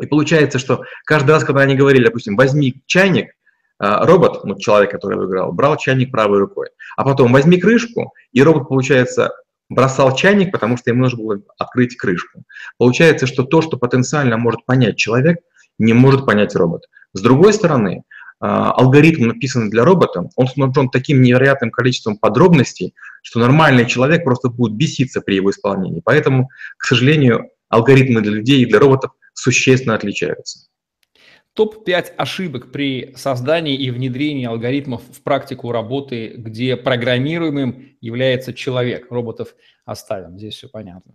И 0.00 0.06
получается, 0.06 0.58
что 0.58 0.82
каждый 1.04 1.32
раз, 1.32 1.44
когда 1.44 1.62
они 1.62 1.74
говорили, 1.74 2.04
допустим, 2.04 2.36
возьми 2.36 2.82
чайник, 2.86 3.32
а, 3.78 4.04
робот, 4.06 4.44
ну, 4.44 4.58
человек, 4.58 4.90
который 4.90 5.18
выиграл, 5.18 5.52
брал 5.52 5.76
чайник 5.76 6.10
правой 6.10 6.38
рукой. 6.38 6.68
А 6.96 7.04
потом 7.04 7.32
возьми 7.32 7.58
крышку, 7.58 8.12
и 8.32 8.42
робот, 8.42 8.68
получается, 8.68 9.32
бросал 9.68 10.14
чайник, 10.14 10.52
потому 10.52 10.76
что 10.76 10.90
ему 10.90 11.02
нужно 11.02 11.22
было 11.22 11.40
открыть 11.58 11.96
крышку. 11.96 12.42
Получается, 12.78 13.26
что 13.26 13.44
то, 13.44 13.62
что 13.62 13.76
потенциально 13.76 14.36
может 14.36 14.64
понять 14.64 14.96
человек, 14.96 15.38
не 15.78 15.92
может 15.92 16.26
понять 16.26 16.56
робот. 16.56 16.86
С 17.12 17.20
другой 17.20 17.52
стороны, 17.52 18.02
а, 18.40 18.72
алгоритм, 18.72 19.26
написанный 19.26 19.70
для 19.70 19.84
робота, 19.84 20.28
он 20.36 20.48
снабжен 20.48 20.90
таким 20.90 21.22
невероятным 21.22 21.70
количеством 21.70 22.16
подробностей, 22.16 22.94
что 23.22 23.40
нормальный 23.40 23.86
человек 23.86 24.24
просто 24.24 24.48
будет 24.48 24.74
беситься 24.74 25.20
при 25.20 25.36
его 25.36 25.50
исполнении. 25.50 26.02
Поэтому, 26.04 26.48
к 26.76 26.84
сожалению, 26.84 27.50
алгоритмы 27.68 28.22
для 28.22 28.32
людей 28.32 28.62
и 28.62 28.66
для 28.66 28.78
роботов 28.78 29.12
существенно 29.38 29.94
отличаются. 29.94 30.66
Топ-5 31.54 32.14
ошибок 32.16 32.70
при 32.70 33.14
создании 33.16 33.76
и 33.76 33.90
внедрении 33.90 34.46
алгоритмов 34.46 35.02
в 35.12 35.22
практику 35.22 35.72
работы, 35.72 36.34
где 36.36 36.76
программируемым 36.76 37.96
является 38.00 38.52
человек. 38.52 39.10
Роботов 39.10 39.54
оставим, 39.84 40.38
здесь 40.38 40.54
все 40.54 40.68
понятно. 40.68 41.14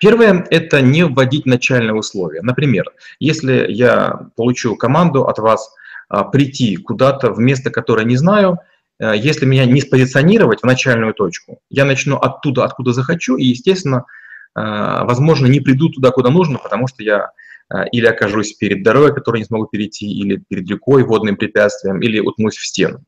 Первое– 0.00 0.44
это 0.50 0.80
не 0.80 1.04
вводить 1.04 1.46
начальные 1.46 1.94
условия. 1.94 2.42
Например, 2.42 2.84
если 3.20 3.66
я 3.68 4.30
получу 4.36 4.74
команду 4.76 5.24
от 5.26 5.38
вас 5.38 5.72
а, 6.08 6.24
прийти 6.24 6.76
куда-то 6.76 7.32
в 7.32 7.38
место, 7.38 7.70
которое 7.70 8.04
не 8.04 8.16
знаю, 8.16 8.58
а, 8.98 9.14
если 9.14 9.46
меня 9.46 9.66
не 9.66 9.80
спозиционировать 9.80 10.60
в 10.60 10.66
начальную 10.66 11.14
точку, 11.14 11.60
я 11.68 11.84
начну 11.84 12.16
оттуда, 12.16 12.64
откуда 12.64 12.92
захочу, 12.92 13.36
и, 13.36 13.44
естественно, 13.44 14.06
возможно, 14.54 15.46
не 15.46 15.60
приду 15.60 15.88
туда, 15.90 16.10
куда 16.10 16.30
нужно, 16.30 16.58
потому 16.58 16.88
что 16.88 17.02
я 17.02 17.30
а, 17.70 17.84
или 17.84 18.06
окажусь 18.06 18.52
перед 18.54 18.82
дорогой, 18.82 19.14
которую 19.14 19.40
не 19.40 19.46
смогу 19.46 19.66
перейти, 19.66 20.10
или 20.10 20.42
перед 20.48 20.68
рекой, 20.68 21.04
водным 21.04 21.36
препятствием, 21.36 22.00
или 22.00 22.18
утнусь 22.18 22.56
в 22.56 22.66
стену. 22.66 23.04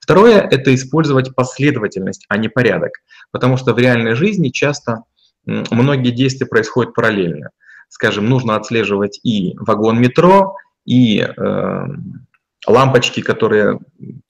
Второе– 0.00 0.40
это 0.50 0.74
использовать 0.74 1.34
последовательность, 1.34 2.24
а 2.28 2.38
не 2.38 2.48
порядок, 2.48 2.92
потому 3.30 3.58
что 3.58 3.74
в 3.74 3.78
реальной 3.78 4.14
жизни 4.14 4.48
часто 4.48 5.02
многие 5.44 6.12
действия 6.12 6.46
происходят 6.46 6.94
параллельно. 6.94 7.50
Скажем, 7.88 8.26
нужно 8.28 8.56
отслеживать 8.56 9.20
и 9.22 9.54
вагон 9.58 10.00
метро, 10.00 10.56
и 10.86 11.20
э, 11.20 11.86
лампочки, 12.66 13.20
которые 13.20 13.80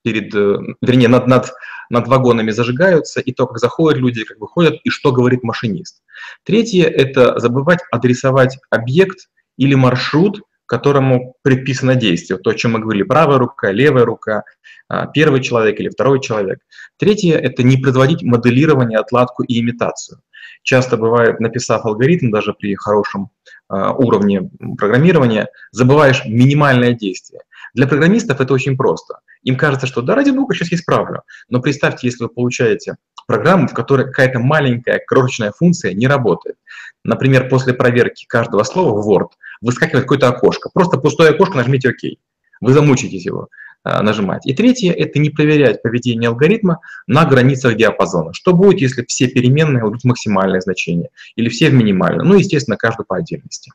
перед, 0.02 0.35
э, 0.35 0.58
вернее, 0.82 1.08
над, 1.08 1.28
над, 1.28 1.52
над 1.90 2.08
вагонами 2.08 2.50
зажигаются, 2.50 3.20
и 3.20 3.32
то, 3.32 3.46
как 3.46 3.58
заходят 3.58 4.00
люди, 4.00 4.25
как 4.25 4.40
выходят, 4.40 4.75
и 4.82 4.90
что 4.90 5.12
говорит 5.12 5.44
машинист. 5.44 6.02
Третье– 6.44 6.85
это 6.85 7.38
забывать 7.38 7.80
адресовать 7.90 8.58
объект 8.70 9.28
или 9.56 9.75
маршрут, 9.75 10.42
которому 10.66 11.35
предписано 11.42 11.94
действие. 11.94 12.38
То, 12.38 12.50
о 12.50 12.54
чем 12.54 12.73
мы 12.73 12.80
говорили, 12.80 13.04
правая 13.04 13.38
рука, 13.38 13.70
левая 13.70 14.04
рука, 14.04 14.42
а, 14.88 15.06
первый 15.06 15.40
человек 15.40 15.80
или 15.80 15.88
второй 15.88 16.20
человек. 16.20 16.58
Третье– 16.99 17.37
это 17.38 17.62
не 17.62 17.76
производить 17.76 18.23
моделирование, 18.23 18.99
отладку 18.99 19.44
и 19.44 19.61
имитацию. 19.61 20.20
Часто 20.62 20.96
бывает, 20.96 21.38
написав 21.40 21.85
алгоритм, 21.87 22.30
даже 22.30 22.52
при 22.52 22.75
хорошем 22.75 23.30
а, 23.68 23.92
уровне 23.92 24.50
программирования, 24.76 25.49
забываешь 25.70 26.25
минимальное 26.26 26.92
действие. 26.92 27.42
Для 27.75 27.87
программистов 27.87 28.40
это 28.40 28.52
очень 28.54 28.76
просто. 28.76 29.20
Им 29.42 29.56
кажется, 29.56 29.87
что 29.87 30.02
да, 30.02 30.14
ради 30.14 30.30
бога, 30.30 30.54
сейчас 30.54 30.73
исправлю. 30.73 31.23
Но 31.49 31.61
представьте, 31.61 32.06
если 32.08 32.25
вы 32.25 32.30
получаете 32.30 32.96
программу, 33.26 33.68
в 33.68 33.75
которой 33.75 34.06
какая-то 34.06 34.38
маленькая 34.38 35.00
крошечная 35.04 35.52
функция 35.52 35.92
не 35.92 36.06
работает. 36.06 36.56
Например, 37.04 37.49
после 37.49 37.75
проверки 37.75 38.26
каждого 38.26 38.62
слова 38.64 39.00
в 39.00 39.09
Word 39.09 39.30
выскакивает 39.61 40.04
какое-то 40.04 40.28
окошко. 40.28 40.71
Просто 40.73 40.99
пустое 40.99 41.30
окошко, 41.30 41.56
нажмите 41.56 41.90
ОК. 41.90 42.18
Вы 42.61 42.73
замучитесь 42.73 43.26
его 43.26 43.49
а, 43.85 44.02
нажимать. 44.02 44.47
И 44.47 44.54
третье– 44.54 44.92
это 44.97 45.18
не 45.18 45.30
проверять 45.30 45.83
поведение 45.83 46.28
алгоритма 46.28 46.80
на 47.06 47.25
границах 47.25 47.76
диапазона. 47.76 48.33
Что 48.33 48.52
будет, 48.52 48.80
если 48.80 49.04
все 49.04 49.28
переменные 49.28 49.83
будут 49.85 50.02
в 50.02 50.06
максимальное 50.06 50.61
значение 50.61 51.11
или 51.37 51.49
все 51.49 51.71
в 51.71 51.75
минимальное? 51.75 52.25
Ну, 52.25 52.37
естественно, 52.37 52.76
каждый 52.76 53.04
по 53.06 53.16
отдельности. 53.16 53.73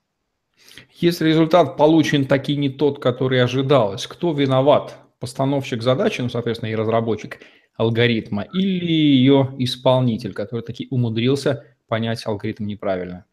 Если 0.95 1.29
результат 1.29 1.77
получен 1.77 2.25
таки 2.25 2.55
не 2.55 2.69
тот, 2.69 2.99
который 2.99 3.41
ожидалось, 3.41 4.05
кто 4.05 4.33
виноват? 4.33 4.97
Постановщик 5.19 5.81
задачи, 5.83 6.21
ну, 6.21 6.29
соответственно, 6.29 6.71
и 6.71 6.75
разработчик 6.75 7.39
алгоритма, 7.81 8.43
или 8.53 8.91
ее 8.91 9.55
исполнитель, 9.57 10.33
который 10.33 10.61
таки 10.61 10.87
умудрился 10.91 11.63
понять 11.87 12.25
алгоритм 12.25 12.65
неправильно? 12.67 13.25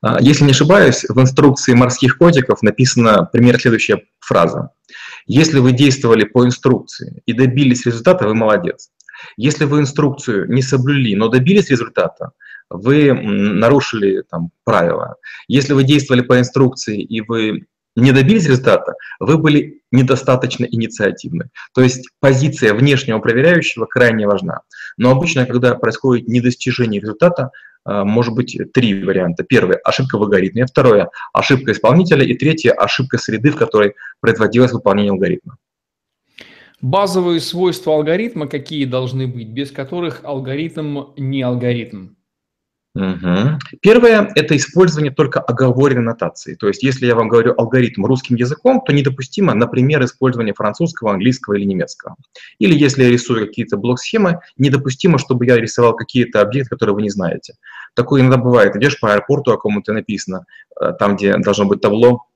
А, 0.00 0.20
если 0.20 0.44
не 0.44 0.52
ошибаюсь, 0.52 1.04
в 1.08 1.20
инструкции 1.20 1.74
морских 1.74 2.16
котиков 2.16 2.62
написана 2.62 3.28
пример 3.30 3.60
следующая 3.60 4.02
фраза. 4.20 4.70
Если 5.26 5.58
вы 5.58 5.72
действовали 5.72 6.24
по 6.24 6.44
инструкции 6.46 7.22
и 7.26 7.34
добились 7.34 7.84
результата, 7.84 8.26
вы 8.26 8.34
молодец. 8.34 8.90
Если 9.36 9.66
вы 9.66 9.80
инструкцию 9.80 10.50
не 10.50 10.62
соблюли, 10.62 11.14
но 11.14 11.28
добились 11.28 11.70
результата, 11.70 12.32
вы 12.70 13.12
нарушили 13.12 14.22
там, 14.30 14.50
правила. 14.64 15.16
Если 15.46 15.74
вы 15.74 15.84
действовали 15.84 16.22
по 16.22 16.38
инструкции 16.38 17.02
и 17.02 17.20
вы 17.20 17.66
не 17.96 18.12
добились 18.12 18.44
результата, 18.44 18.94
вы 19.20 19.38
были 19.38 19.82
недостаточно 19.90 20.64
инициативны. 20.64 21.50
То 21.74 21.82
есть 21.82 22.08
позиция 22.20 22.74
внешнего 22.74 23.18
проверяющего 23.18 23.86
крайне 23.86 24.26
важна. 24.26 24.60
Но 24.96 25.10
обычно, 25.10 25.46
когда 25.46 25.74
происходит 25.74 26.28
недостижение 26.28 27.00
результата, 27.00 27.50
э, 27.84 28.04
может 28.04 28.34
быть 28.34 28.58
три 28.72 29.02
варианта. 29.02 29.44
Первый– 29.44 29.76
ошибка 29.84 30.18
в 30.18 30.22
алгоритме. 30.22 30.66
Второе– 30.66 31.10
ошибка 31.32 31.72
исполнителя. 31.72 32.24
И 32.24 32.34
третье– 32.34 32.72
ошибка 32.78 33.18
среды, 33.18 33.50
в 33.50 33.56
которой 33.56 33.94
производилось 34.20 34.72
выполнение 34.72 35.12
алгоритма. 35.12 35.56
Базовые 36.80 37.40
свойства 37.40 37.94
алгоритма 37.94 38.48
какие 38.48 38.86
должны 38.86 39.28
быть, 39.28 39.48
без 39.48 39.70
которых 39.70 40.24
алгоритм 40.24 41.12
не 41.16 41.42
алгоритм? 41.42 42.08
Угу. 42.94 43.58
Первое– 43.80 44.30
это 44.34 44.54
использование 44.54 45.10
только 45.10 45.40
оговоренной 45.40 46.02
нотации. 46.02 46.56
То 46.56 46.68
есть, 46.68 46.82
если 46.82 47.06
я 47.06 47.14
вам 47.14 47.28
говорю 47.28 47.54
алгоритм 47.56 48.04
русским 48.04 48.36
языком, 48.36 48.82
то 48.84 48.92
недопустимо, 48.92 49.54
например, 49.54 50.04
использование 50.04 50.52
французского, 50.52 51.12
английского 51.12 51.54
или 51.54 51.64
немецкого. 51.64 52.16
Или 52.58 52.74
если 52.74 53.04
я 53.04 53.10
рисую 53.10 53.46
какие-то 53.46 53.78
блок-схемы, 53.78 54.40
недопустимо, 54.58 55.18
чтобы 55.18 55.46
я 55.46 55.56
рисовал 55.56 55.96
какие-то 55.96 56.42
объекты, 56.42 56.70
которые 56.70 56.94
вы 56.94 57.02
не 57.02 57.10
знаете. 57.10 57.54
Такое 57.94 58.20
иногда 58.20 58.36
бывает. 58.36 58.76
Идешь 58.76 59.00
по 59.00 59.12
аэропорту, 59.12 59.52
о 59.52 59.56
ком-то 59.56 59.94
написано, 59.94 60.44
э, 60.78 60.92
там, 60.98 61.16
где 61.16 61.36
должно 61.38 61.64
быть 61.64 61.80
табло, 61.80 62.26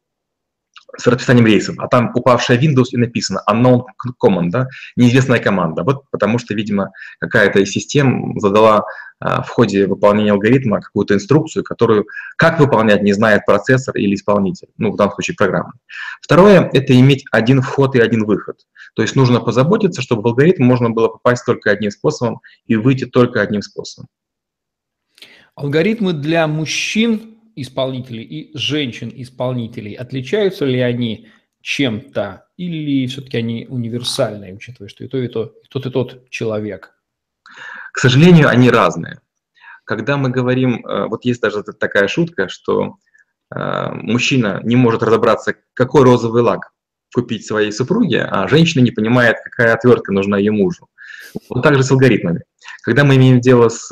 с 0.98 1.06
расписанием 1.06 1.46
рейсов, 1.46 1.76
а 1.78 1.88
там 1.88 2.10
упавшая 2.14 2.58
Windows 2.58 2.86
и 2.92 2.96
написано 2.96 3.42
unknown 3.50 3.82
command, 4.22 4.48
да, 4.48 4.68
неизвестная 4.96 5.38
команда. 5.38 5.82
Вот 5.82 6.04
потому 6.10 6.38
что, 6.38 6.54
видимо, 6.54 6.90
какая-то 7.18 7.60
из 7.60 7.70
систем 7.70 8.38
задала 8.38 8.84
в 9.20 9.48
ходе 9.48 9.86
выполнения 9.86 10.32
алгоритма 10.32 10.80
какую-то 10.80 11.14
инструкцию, 11.14 11.64
которую 11.64 12.06
как 12.36 12.60
выполнять 12.60 13.02
не 13.02 13.12
знает 13.12 13.46
процессор 13.46 13.96
или 13.96 14.14
исполнитель, 14.14 14.68
ну, 14.76 14.92
в 14.92 14.96
данном 14.96 15.14
случае 15.14 15.36
программа. 15.36 15.72
Второе– 16.20 16.68
это 16.72 16.98
иметь 16.98 17.24
один 17.32 17.62
вход 17.62 17.96
и 17.96 18.00
один 18.00 18.24
выход. 18.24 18.66
То 18.94 19.02
есть 19.02 19.16
нужно 19.16 19.40
позаботиться, 19.40 20.02
чтобы 20.02 20.22
в 20.22 20.26
алгоритм 20.26 20.64
можно 20.64 20.90
было 20.90 21.08
попасть 21.08 21.44
только 21.46 21.70
одним 21.70 21.90
способом 21.90 22.40
и 22.66 22.76
выйти 22.76 23.06
только 23.06 23.40
одним 23.40 23.62
способом. 23.62 24.08
Алгоритмы 25.54 26.12
для 26.12 26.46
мужчин 26.46 27.36
исполнителей 27.56 28.22
и 28.22 28.56
женщин-исполнителей, 28.56 29.94
отличаются 29.94 30.66
ли 30.66 30.80
они 30.80 31.28
чем-то 31.62 32.46
или 32.58 33.06
все-таки 33.06 33.38
они 33.38 33.66
универсальные, 33.66 34.54
учитывая, 34.54 34.88
что 34.88 35.04
и 35.04 35.08
то, 35.08 35.18
и 35.18 35.28
то, 35.28 35.54
и 35.64 35.68
тот, 35.68 35.86
и 35.86 35.90
тот 35.90 36.30
человек? 36.30 36.95
К 37.96 38.00
сожалению, 38.00 38.50
они 38.50 38.68
разные. 38.68 39.20
Когда 39.84 40.18
мы 40.18 40.28
говорим, 40.28 40.84
э, 40.84 41.06
вот 41.06 41.24
есть 41.24 41.40
даже 41.40 41.62
такая 41.62 42.08
шутка, 42.08 42.46
что 42.46 42.96
э, 43.54 43.90
мужчина 43.94 44.60
не 44.64 44.76
может 44.76 45.02
разобраться, 45.02 45.54
какой 45.72 46.02
розовый 46.02 46.42
лак 46.42 46.72
купить 47.14 47.46
своей 47.46 47.72
супруге, 47.72 48.24
а 48.24 48.48
женщина 48.48 48.82
не 48.82 48.90
понимает, 48.90 49.38
какая 49.42 49.72
отвертка 49.72 50.12
нужна 50.12 50.36
ее 50.36 50.52
мужу. 50.52 50.88
Вот 51.48 51.62
так 51.62 51.74
же 51.74 51.82
с 51.82 51.90
алгоритмами. 51.90 52.42
Когда 52.82 53.02
мы 53.02 53.16
имеем 53.16 53.40
дело 53.40 53.70
с 53.70 53.90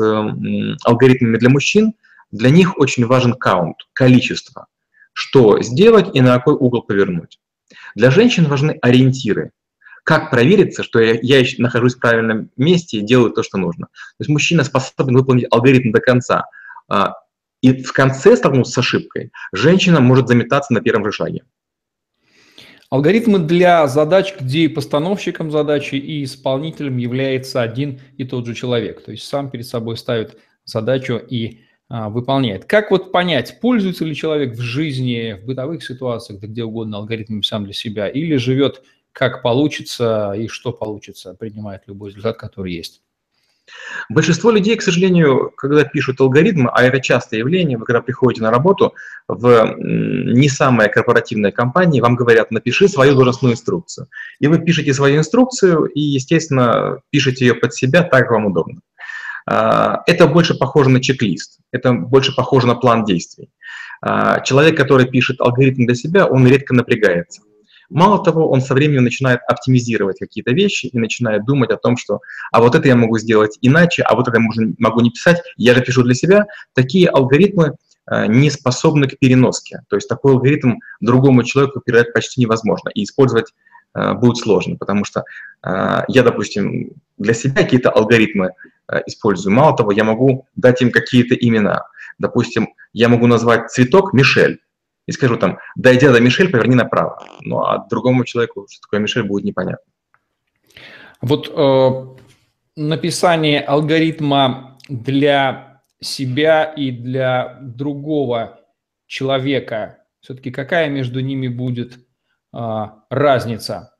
алгоритмами 0.84 1.38
для 1.38 1.49
мужчин, 1.49 1.94
для 2.30 2.50
них 2.50 2.76
очень 2.76 3.06
важен 3.06 3.32
каунт, 3.32 3.76
количество, 3.94 4.66
что 5.14 5.62
сделать 5.62 6.14
и 6.14 6.20
на 6.20 6.34
какой 6.34 6.52
угол 6.52 6.82
повернуть. 6.82 7.40
Для 7.94 8.11
женщин 8.11 8.49
важны 8.49 8.78
ориентиры, 8.82 9.52
как 10.04 10.30
провериться, 10.30 10.82
что 10.82 11.00
я, 11.00 11.18
я 11.20 11.44
нахожусь 11.58 11.96
в 11.96 12.00
правильном 12.00 12.50
месте 12.56 12.99
и 12.99 13.02
делаю 13.02 13.32
то, 13.32 13.42
что 13.42 13.58
нужно. 13.58 13.87
То 13.87 14.20
есть 14.20 14.28
мужчина 14.28 14.62
способен 14.62 15.16
выполнить 15.16 15.46
алгоритм 15.50 15.90
до 15.90 16.00
конца. 16.00 16.44
А, 16.88 17.14
и 17.62 17.82
в 17.82 17.92
конце 17.92 18.37
столкнуться 18.37 18.73
с 18.75 18.78
ошибкой, 18.78 19.32
женщина 19.52 20.00
может 20.00 20.28
заметаться 20.28 20.75
на 20.75 20.82
первом 20.82 21.06
же 21.06 21.12
шаге. 21.12 21.42
Алгоритмы 22.90 23.38
для 23.38 23.87
задач, 23.88 24.34
где 24.38 24.68
постановщиком 24.68 25.50
задачи 25.50 25.94
и 25.94 26.23
исполнителем 26.23 26.99
является 26.99 27.62
один 27.62 27.99
и 28.18 28.25
тот 28.25 28.46
же 28.46 28.54
человек. 28.54 29.02
То 29.02 29.11
есть 29.11 29.26
сам 29.26 29.50
перед 29.50 29.66
собой 29.66 29.96
ставит 29.96 30.38
задачу 30.66 31.16
и 31.16 31.62
а, 31.88 32.11
выполняет. 32.11 32.66
Как 32.66 32.90
вот 32.90 33.11
понять, 33.11 33.58
пользуется 33.61 34.04
ли 34.04 34.14
человек 34.14 34.54
в 34.54 34.61
жизни, 34.61 35.38
в 35.42 35.46
бытовых 35.46 35.82
ситуациях, 35.82 36.40
да 36.40 36.46
где 36.46 36.64
угодно 36.64 36.99
алгоритмами 36.99 37.42
сам 37.42 37.64
для 37.64 37.73
себя, 37.73 38.08
или 38.08 38.37
живет 38.37 38.82
как 39.14 39.42
получится 39.42 40.33
и 40.37 40.49
что 40.49 40.73
получится, 40.73 41.35
принимает 41.35 41.83
любой 41.87 42.11
результат, 42.11 42.37
который 42.37 42.73
есть? 42.73 43.00
Большинство 44.11 44.50
людей, 44.50 44.76
к 44.76 44.83
сожалению, 44.83 45.50
когда 45.56 45.85
пишут 45.85 46.21
алгоритмы, 46.21 46.68
а 46.71 46.83
это 46.83 47.00
частое 47.00 47.40
явление, 47.40 47.78
вы 47.78 47.87
когда 47.87 48.02
приходите 48.02 48.42
на 48.42 48.50
работу 48.50 48.92
в 49.26 49.75
не 49.78 50.50
самая 50.50 50.88
корпоративная 50.88 51.50
компания, 51.50 52.02
вам 52.02 52.14
говорят, 52.14 52.50
напиши 52.50 52.88
свою 52.88 53.14
должностную 53.14 53.54
инструкцию. 53.54 54.09
И 54.38 54.49
вы 54.49 54.59
пишете 54.59 54.92
свою 54.92 55.18
инструкцию 55.18 55.87
и, 55.87 56.00
естественно, 56.00 56.99
пишете 57.09 57.47
ее 57.47 57.54
под 57.54 57.73
себя 57.73 58.02
так, 58.02 58.25
как 58.25 58.33
вам 58.33 58.47
удобно. 58.47 58.80
А, 59.47 60.02
это 60.06 60.26
больше 60.26 60.54
похоже 60.54 60.90
на 60.90 61.00
чек-лист, 61.00 61.61
это 61.73 61.92
больше 61.94 62.35
похоже 62.35 62.66
на 62.66 62.75
план 62.75 63.04
действий. 63.04 63.49
А, 64.02 64.40
человек, 64.40 64.76
который 64.76 65.06
пишет 65.06 65.40
алгоритм 65.40 65.87
для 65.87 65.94
себя, 65.94 66.26
он 66.26 66.47
редко 66.47 66.75
напрягается. 66.75 67.41
Мало 67.90 68.23
того, 68.23 68.50
он 68.50 68.60
со 68.60 68.75
временем 68.75 69.04
начинает 69.04 69.40
оптимизировать 69.49 70.18
какие-то 70.18 70.52
вещи 70.52 70.86
и 70.86 70.99
начинает 70.99 71.44
думать 71.44 71.70
о 71.70 71.76
том, 71.76 71.97
что 71.97 72.20
а 72.52 72.60
вот 72.60 72.75
это 72.75 72.88
я 72.88 72.97
могу 72.97 73.18
сделать 73.18 73.58
иначе, 73.60 74.02
а 74.02 74.14
вот 74.14 74.28
это 74.28 74.38
я 74.38 74.68
могу 74.78 75.00
не 75.00 75.10
писать, 75.10 75.42
я 75.56 75.75
же 75.75 75.82
пишу 75.82 76.02
для 76.02 76.14
себя. 76.14 76.47
Такие 76.75 77.08
алгоритмы 77.08 77.75
а, 78.06 78.26
не 78.26 78.50
способны 78.50 79.08
к 79.08 79.18
переноске. 79.18 79.82
То 79.88 79.97
есть 79.97 80.08
такой 80.08 80.32
алгоритм 80.32 80.75
другому 81.00 81.42
человеку 81.44 81.80
передать 81.80 82.12
почти 82.12 82.40
невозможно. 82.40 82.90
И 82.94 83.04
использовать 83.04 83.52
будет 84.16 84.38
сложно, 84.38 84.75
потому 84.75 85.04
что 85.04 85.23
я, 85.62 86.25
допустим, 86.25 86.90
для 87.16 87.32
себя 87.32 87.62
какие-то 87.62 87.90
алгоритмы 87.90 88.50
Э, 88.86 89.00
использую. 89.06 89.54
Мало 89.54 89.76
того, 89.76 89.92
я 89.92 90.04
могу 90.04 90.47
дать 90.56 90.82
им 90.82 90.90
какие-то 90.90 91.34
имена. 91.34 91.86
Допустим, 92.18 92.68
я 92.92 93.08
могу 93.08 93.26
назвать 93.26 93.70
цветок 93.70 94.12
Мишель 94.12 94.60
и 95.06 95.12
скажу 95.12 95.36
там, 95.36 95.58
дойдя 95.76 96.12
до 96.12 96.21
Мишель, 96.21 96.50
поверни 96.50 96.75
направо. 96.75 97.26
Ну, 97.40 97.60
а 97.60 97.86
другому 97.88 98.25
человеку, 98.25 98.67
что 98.71 98.82
такое 98.82 99.00
Мишель, 99.00 99.25
будет 99.25 99.45
непонятно. 99.45 99.84
Вот 101.21 101.50
э, 101.54 102.17
написание 102.76 103.60
алгоритма 103.60 104.78
для 104.88 105.82
себя 106.00 106.64
и 106.64 106.90
для 106.90 107.58
другого 107.60 108.60
человека, 109.06 109.99
все-таки 110.21 110.50
какая 110.50 110.88
между 110.88 111.21
ними 111.21 111.49
будет 111.49 111.99
э, 112.52 112.86
разница? 113.10 113.95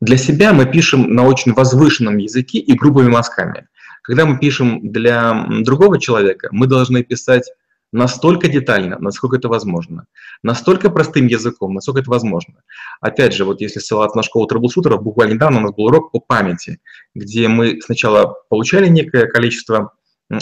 Для 0.00 0.16
себя 0.16 0.52
мы 0.52 0.66
пишем 0.66 1.14
на 1.14 1.26
очень 1.26 1.52
возвышенном 1.52 2.18
языке 2.18 2.58
и 2.58 2.74
грубыми 2.74 3.08
мазками. 3.08 3.68
Когда 4.02 4.26
мы 4.26 4.38
пишем 4.38 4.92
для 4.92 5.46
другого 5.62 5.98
человека, 5.98 6.48
мы 6.50 6.66
должны 6.66 7.02
писать 7.02 7.50
настолько 7.94 8.48
детально, 8.48 8.98
насколько 8.98 9.36
это 9.36 9.48
возможно, 9.48 10.06
настолько 10.42 10.90
простым 10.90 11.28
языком, 11.28 11.74
насколько 11.74 12.00
это 12.00 12.10
возможно. 12.10 12.54
Опять 13.00 13.34
же, 13.34 13.44
вот 13.44 13.60
если 13.60 13.78
ссылаться 13.78 14.16
на 14.16 14.24
школу 14.24 14.46
трэблшутеров, 14.46 15.02
буквально 15.02 15.34
недавно 15.34 15.58
у 15.58 15.62
нас 15.62 15.72
был 15.72 15.84
урок 15.84 16.10
по 16.10 16.18
памяти, 16.18 16.80
где 17.14 17.46
мы 17.46 17.80
сначала 17.80 18.34
получали 18.48 18.88
некое 18.88 19.26
количество 19.26 19.92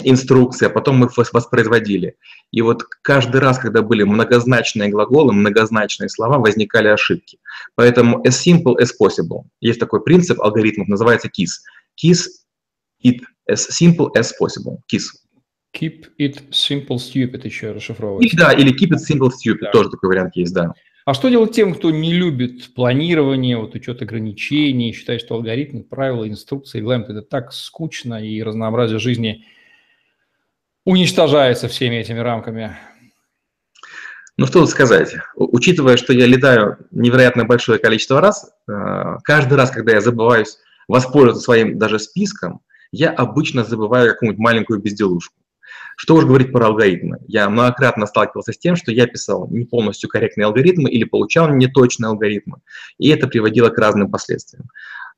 инструкции, 0.01 0.65
а 0.65 0.69
потом 0.69 0.97
мы 0.97 1.05
их 1.05 1.15
воспроизводили. 1.15 2.15
И 2.51 2.61
вот 2.61 2.85
каждый 3.03 3.39
раз, 3.39 3.59
когда 3.59 3.83
были 3.83 4.03
многозначные 4.03 4.89
глаголы, 4.89 5.33
многозначные 5.33 6.09
слова, 6.09 6.39
возникали 6.39 6.87
ошибки. 6.87 7.37
Поэтому 7.75 8.23
as 8.25 8.31
simple 8.31 8.77
as 8.81 8.89
possible. 8.99 9.43
Есть 9.61 9.79
такой 9.79 10.01
принцип 10.03 10.41
алгоритмов, 10.41 10.87
называется 10.87 11.27
KISS. 11.27 11.61
KISS 12.03 12.25
it 13.03 13.21
as 13.47 13.67
simple 13.69 14.09
as 14.17 14.31
possible. 14.39 14.79
KISS. 14.91 15.22
Keep 15.73 16.05
it 16.19 16.49
simple 16.51 16.97
stupid 16.97 17.45
еще 17.45 17.71
расшифровывается. 17.71 18.37
Да, 18.37 18.53
или 18.53 18.71
keep 18.71 18.91
it 18.91 18.99
simple 18.99 19.29
stupid, 19.29 19.59
да. 19.61 19.71
тоже 19.71 19.89
такой 19.89 20.09
вариант 20.09 20.35
есть, 20.35 20.53
да. 20.53 20.73
А 21.05 21.13
что 21.13 21.29
делать 21.29 21.51
тем, 21.51 21.73
кто 21.73 21.91
не 21.91 22.13
любит 22.13 22.73
планирование, 22.75 23.57
вот 23.57 23.75
учет 23.75 24.01
ограничений, 24.01 24.93
считает, 24.93 25.19
что 25.19 25.35
алгоритмы, 25.35 25.83
правила, 25.83 26.27
инструкции, 26.27 26.79
регламент– 26.79 27.09
это 27.09 27.21
так 27.21 27.51
скучно 27.51 28.23
и 28.23 28.41
разнообразие 28.41 28.99
жизни– 28.99 29.45
уничтожается 30.85 31.67
всеми 31.67 31.95
этими 31.95 32.19
рамками? 32.19 32.75
Ну, 34.37 34.47
что 34.47 34.61
тут 34.61 34.69
сказать. 34.69 35.15
Учитывая, 35.35 35.95
что 35.97 36.11
я 36.11 36.25
летаю 36.25 36.77
невероятно 36.91 37.45
большое 37.45 37.77
количество 37.79 38.19
раз, 38.19 38.51
э, 38.67 39.17
каждый 39.23 39.55
раз, 39.55 39.69
когда 39.69 39.93
я 39.93 40.01
забываюсь 40.01 40.57
воспользоваться 40.87 41.43
своим 41.43 41.77
даже 41.77 41.99
списком, 41.99 42.61
я 42.91 43.11
обычно 43.11 43.63
забываю 43.63 44.11
какую-нибудь 44.11 44.39
маленькую 44.39 44.79
безделушку. 44.79 45.35
Что 45.95 46.15
уж 46.15 46.25
говорить 46.25 46.51
про 46.51 46.67
алгоритмы. 46.67 47.19
Я 47.27 47.49
многократно 47.49 48.05
сталкивался 48.05 48.53
с 48.53 48.57
тем, 48.57 48.75
что 48.75 48.91
я 48.91 49.07
писал 49.07 49.47
не 49.49 49.65
полностью 49.65 50.09
корректные 50.09 50.45
алгоритмы 50.45 50.89
или 50.89 51.03
получал 51.03 51.49
неточные 51.49 52.09
алгоритмы, 52.09 52.57
и 52.97 53.09
это 53.09 53.27
приводило 53.27 53.69
к 53.69 53.77
разным 53.77 54.11
последствиям. 54.11 54.65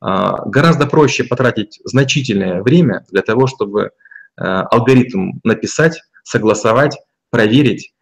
Э, 0.05 0.33
гораздо 0.45 0.87
проще 0.87 1.23
потратить 1.23 1.79
значительное 1.85 2.61
время 2.61 3.05
для 3.09 3.21
того, 3.21 3.47
чтобы 3.47 3.91
Э, 4.37 4.63
алгоритм 4.69 5.39
написать, 5.43 6.01
согласовать, 6.23 6.97
проверить, 7.29 7.93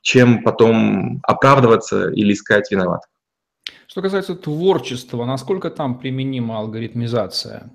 чем 0.00 0.42
потом 0.44 1.20
оправдываться 1.24 2.10
или 2.10 2.34
искать 2.34 2.70
виноватых. 2.70 3.08
Что 3.88 4.00
касается 4.00 4.36
творчества, 4.36 5.24
насколько 5.24 5.70
там 5.70 5.98
применима 5.98 6.58
алгоритмизация? 6.58 7.70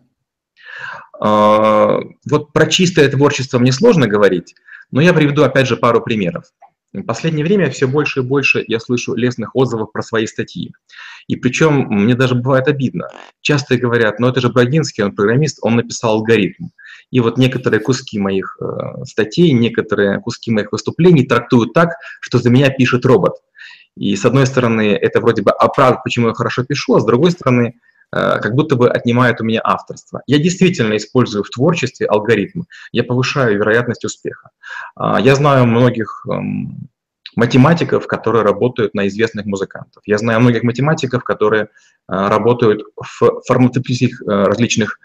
А, 1.19 1.99
вот 2.29 2.53
про 2.53 2.67
чистое 2.67 3.09
творчество 3.09 3.59
мне 3.59 3.71
сложно 3.71 4.07
говорить, 4.07 4.55
но 4.91 5.01
я 5.01 5.13
приведу 5.13 5.43
опять 5.43 5.67
же 5.67 5.77
пару 5.77 6.01
примеров. 6.01 6.45
В 6.93 7.03
последнее 7.03 7.45
время 7.45 7.69
все 7.69 7.87
больше 7.87 8.21
и 8.21 8.23
больше 8.23 8.63
я 8.67 8.79
слышу 8.79 9.13
лестных 9.13 9.55
отзывов 9.55 9.91
про 9.91 10.01
свои 10.01 10.25
статьи. 10.25 10.71
И 11.27 11.35
причем 11.35 11.87
мне 11.89 12.15
даже 12.15 12.33
бывает 12.33 12.67
обидно. 12.67 13.09
Часто 13.41 13.77
говорят, 13.77 14.19
ну 14.19 14.27
это 14.27 14.39
же 14.39 14.49
Брагинский, 14.49 15.03
он 15.03 15.13
программист, 15.13 15.59
он 15.61 15.75
написал 15.75 16.13
алгоритм. 16.13 16.67
И 17.11 17.19
вот 17.19 17.37
некоторые 17.37 17.81
куски 17.81 18.19
моих 18.19 18.57
э, 18.61 19.03
статей, 19.05 19.51
некоторые 19.51 20.19
куски 20.19 20.51
моих 20.51 20.71
выступлений 20.71 21.25
трактуют 21.25 21.73
так, 21.73 21.89
что 22.21 22.37
за 22.37 22.49
меня 22.49 22.69
пишет 22.69 23.05
робот. 23.05 23.33
И 23.95 24.15
с 24.15 24.25
одной 24.25 24.45
стороны, 24.45 24.93
это 24.93 25.19
вроде 25.19 25.41
бы 25.41 25.51
оправдывает, 25.51 26.03
почему 26.03 26.27
я 26.27 26.33
хорошо 26.33 26.63
пишу, 26.63 26.95
а 26.95 26.99
с 26.99 27.05
другой 27.05 27.31
стороны, 27.31 27.75
как 28.11 28.55
будто 28.55 28.75
бы 28.75 28.89
отнимает 28.89 29.41
у 29.41 29.43
меня 29.43 29.61
авторство. 29.63 30.21
Я 30.27 30.39
действительно 30.39 30.95
использую 30.97 31.43
в 31.43 31.49
творчестве 31.49 32.07
алгоритмы, 32.07 32.65
я 32.91 33.03
повышаю 33.03 33.57
вероятность 33.57 34.05
успеха. 34.05 34.49
А, 34.95 35.19
я 35.19 35.35
знаю 35.35 35.65
многих 35.65 36.25
эм, 36.29 36.89
математиков, 37.37 38.07
которые 38.07 38.43
работают 38.43 38.93
на 38.95 39.07
известных 39.07 39.45
музыкантов. 39.45 40.01
Я 40.05 40.17
знаю 40.17 40.41
многих 40.41 40.63
математиков, 40.63 41.23
которые 41.23 41.63
э, 41.63 41.67
работают 42.07 42.81
в 42.95 43.41
фармацевтических 43.47 44.21
э, 44.21 44.25
различных 44.25 44.99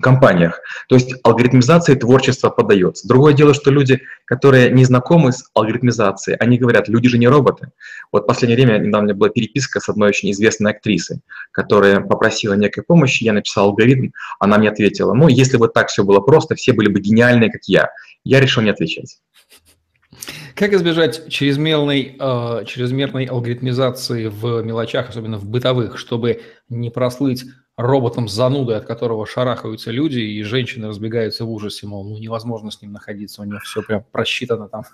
компаниях. 0.00 0.60
То 0.88 0.94
есть 0.94 1.14
алгоритмизации 1.22 1.94
творчества 1.94 2.50
подается. 2.50 3.08
Другое 3.08 3.32
дело, 3.32 3.54
что 3.54 3.70
люди, 3.70 4.02
которые 4.24 4.70
не 4.70 4.84
знакомы 4.84 5.32
с 5.32 5.44
алгоритмизацией, 5.54 6.36
они 6.36 6.58
говорят, 6.58 6.88
люди 6.88 7.08
же 7.08 7.18
не 7.18 7.28
роботы. 7.28 7.70
Вот 8.12 8.24
в 8.24 8.26
последнее 8.26 8.56
время 8.56 8.78
недавно 8.78 9.14
была 9.14 9.30
переписка 9.30 9.80
с 9.80 9.88
одной 9.88 10.10
очень 10.10 10.30
известной 10.32 10.72
актрисой, 10.72 11.20
которая 11.50 12.00
попросила 12.00 12.54
некой 12.54 12.82
помощи, 12.82 13.24
я 13.24 13.32
написал 13.32 13.66
алгоритм, 13.66 14.10
она 14.38 14.58
мне 14.58 14.68
ответила, 14.68 15.14
ну, 15.14 15.28
если 15.28 15.56
бы 15.56 15.68
так 15.68 15.88
все 15.88 16.04
было 16.04 16.20
просто, 16.20 16.54
все 16.54 16.72
были 16.72 16.88
бы 16.88 17.00
гениальные, 17.00 17.50
как 17.50 17.62
я. 17.66 17.88
Я 18.24 18.40
решил 18.40 18.62
не 18.62 18.70
отвечать. 18.70 19.18
Как 20.54 20.72
избежать 20.72 21.28
чрезмерной, 21.28 22.16
э, 22.18 22.64
чрезмерной 22.66 23.26
алгоритмизации 23.26 24.28
в 24.28 24.62
мелочах, 24.62 25.10
особенно 25.10 25.38
в 25.38 25.44
бытовых, 25.44 25.98
чтобы 25.98 26.40
не 26.68 26.90
прослыть 26.90 27.44
роботом 27.76 28.28
с 28.28 28.32
занудой, 28.32 28.76
от 28.76 28.86
которого 28.86 29.26
шарахаются 29.26 29.90
люди, 29.90 30.18
и 30.18 30.42
женщины 30.42 30.88
разбегаются 30.88 31.44
в 31.44 31.50
ужасе, 31.50 31.86
мол, 31.86 32.04
ну 32.08 32.18
невозможно 32.18 32.70
с 32.70 32.80
ним 32.80 32.92
находиться, 32.92 33.42
у 33.42 33.44
него 33.44 33.58
все 33.60 33.82
прям 33.82 34.04
просчитано 34.12 34.68
там. 34.68 34.84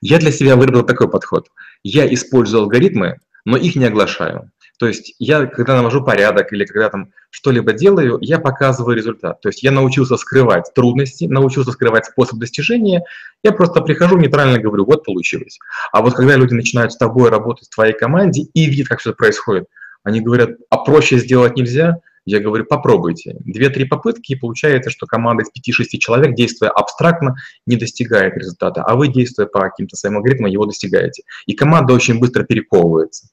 Я 0.00 0.18
для 0.18 0.32
себя 0.32 0.56
выбрал 0.56 0.82
такой 0.82 1.08
подход. 1.08 1.48
Я 1.82 2.12
использую 2.12 2.64
алгоритмы, 2.64 3.20
но 3.46 3.56
их 3.56 3.74
не 3.74 3.86
оглашаю. 3.86 4.50
То 4.78 4.86
есть 4.86 5.14
я, 5.18 5.46
когда 5.46 5.76
навожу 5.76 6.04
порядок 6.04 6.52
или 6.52 6.64
когда 6.64 6.90
там 6.90 7.12
что-либо 7.30 7.72
делаю, 7.72 8.18
я 8.20 8.38
показываю 8.38 8.96
результат. 8.96 9.40
То 9.40 9.48
есть 9.48 9.62
я 9.62 9.70
научился 9.70 10.16
скрывать 10.16 10.72
трудности, 10.74 11.24
научился 11.24 11.70
скрывать 11.72 12.06
способ 12.06 12.38
достижения. 12.38 13.02
Я 13.42 13.52
просто 13.52 13.80
прихожу, 13.80 14.18
нейтрально 14.18 14.58
говорю, 14.58 14.84
вот 14.84 15.04
получилось. 15.04 15.58
А 15.92 16.02
вот 16.02 16.14
когда 16.14 16.36
люди 16.36 16.54
начинают 16.54 16.92
с 16.92 16.96
тобой 16.96 17.30
работать 17.30 17.68
в 17.68 17.74
твоей 17.74 17.92
команде 17.94 18.42
и 18.52 18.66
видят, 18.66 18.88
как 18.88 18.98
все 18.98 19.14
происходит, 19.14 19.66
они 20.04 20.20
говорят, 20.20 20.50
а 20.70 20.76
проще 20.76 21.18
сделать 21.18 21.56
нельзя? 21.56 21.98
Я 22.26 22.40
говорю, 22.40 22.64
попробуйте. 22.64 23.36
Две-три 23.40 23.84
попытки, 23.84 24.32
и 24.32 24.36
получается, 24.36 24.90
что 24.90 25.06
команда 25.06 25.42
из 25.42 25.48
5-6 25.48 25.98
человек, 25.98 26.34
действуя 26.34 26.70
абстрактно, 26.70 27.36
не 27.66 27.76
достигает 27.76 28.34
результата, 28.36 28.82
а 28.82 28.94
вы, 28.94 29.08
действуя 29.08 29.46
по 29.46 29.60
каким-то 29.60 29.96
своим 29.96 30.16
алгоритмам, 30.16 30.50
его 30.50 30.64
достигаете. 30.64 31.24
И 31.46 31.54
команда 31.54 31.92
очень 31.92 32.18
быстро 32.18 32.44
перековывается. 32.44 33.28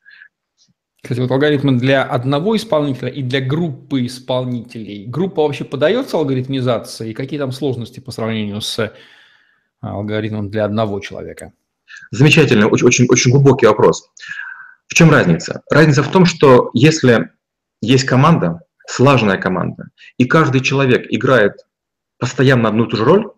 Кстати, 1.02 1.20
вот 1.20 1.32
алгоритмы 1.32 1.78
для 1.80 2.04
одного 2.04 2.56
исполнителя 2.56 3.10
и 3.10 3.24
для 3.24 3.42
группы 3.42 4.06
исполнителей. 4.06 5.06
Группа 5.08 5.42
вообще 5.42 5.64
подается 5.64 6.18
алгоритмизации? 6.18 7.10
И 7.10 7.14
какие 7.14 7.40
там 7.40 7.52
сложности 7.52 8.00
по 8.00 8.12
сравнению 8.12 8.62
с 8.62 8.78
а, 8.80 8.92
алгоритмом 9.82 10.52
для 10.52 10.66
одного 10.66 11.00
человека? 11.00 11.54
Замечательный, 12.12 12.68
очень, 12.68 12.86
очень, 12.86 13.06
очень 13.10 13.32
глубокий 13.32 13.66
вопрос. 13.66 14.10
В 14.92 14.94
чем 14.94 15.10
разница? 15.10 15.62
Разница 15.72 16.04
в 16.04 16.12
том, 16.12 16.26
что 16.26 16.70
если 16.74 17.30
есть 17.82 18.04
команда, 18.04 18.60
слаженная 18.86 19.38
команда, 19.38 19.86
и 20.18 20.26
каждый 20.26 20.60
человек 20.60 21.06
играет 21.10 21.66
постоянно 22.20 22.68
одну 22.68 22.86
и 22.86 22.90
ту 22.90 22.98
же 22.98 23.06
роль, 23.06 23.32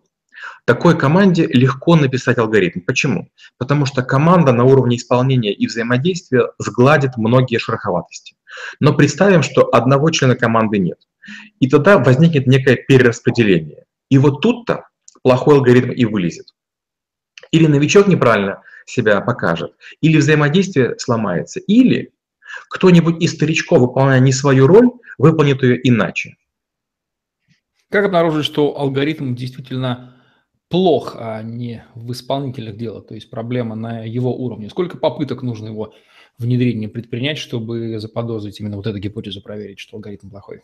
такой 0.64 0.98
команде 0.98 1.46
легко 1.46 1.94
написать 1.94 2.38
алгоритм. 2.38 2.80
Почему? 2.80 3.28
Потому 3.56 3.86
что 3.86 4.02
команда 4.02 4.50
на 4.50 4.64
уровне 4.64 4.96
исполнения 4.96 5.52
и 5.52 5.68
взаимодействия 5.68 6.48
сгладит 6.58 7.16
многие 7.16 7.58
шероховатости. 7.58 8.34
Но 8.80 8.92
представим, 8.92 9.44
что 9.44 9.72
одного 9.72 10.10
члена 10.10 10.34
команды 10.34 10.78
нет. 10.78 10.98
И 11.60 11.68
тогда 11.68 11.98
возникнет 11.98 12.48
некое 12.48 12.74
перераспределение. 12.74 13.84
И 14.10 14.18
вот 14.18 14.40
тут-то 14.40 14.88
плохой 15.22 15.58
алгоритм 15.58 15.92
и 15.92 16.04
вылезет. 16.04 16.46
Или 17.52 17.68
новичок 17.68 18.08
неправильно 18.08 18.60
себя 18.86 19.20
покажет, 19.20 19.72
или 20.00 20.18
взаимодействие 20.18 20.98
сломается, 20.98 21.60
или 21.60 22.12
кто-нибудь 22.70 23.22
из 23.22 23.32
старичков, 23.32 23.80
выполняя 23.80 24.20
не 24.20 24.32
свою 24.32 24.66
роль, 24.66 24.90
выполнит 25.18 25.62
ее 25.62 25.80
иначе. 25.88 26.36
Как 27.90 28.06
обнаружить, 28.06 28.44
что 28.44 28.78
алгоритм 28.78 29.34
действительно 29.34 30.16
плох, 30.68 31.14
а 31.16 31.42
не 31.42 31.84
в 31.94 32.10
исполнителях 32.12 32.76
дела, 32.76 33.00
то 33.00 33.14
есть 33.14 33.30
проблема 33.30 33.76
на 33.76 34.00
его 34.00 34.34
уровне? 34.34 34.68
Сколько 34.68 34.98
попыток 34.98 35.42
нужно 35.42 35.68
его 35.68 35.94
внедрение 36.38 36.88
предпринять, 36.88 37.38
чтобы 37.38 37.98
заподозрить 38.00 38.58
именно 38.58 38.76
вот 38.76 38.86
эту 38.86 38.98
гипотезу, 38.98 39.40
проверить, 39.42 39.78
что 39.78 39.96
алгоритм 39.96 40.30
плохой? 40.30 40.62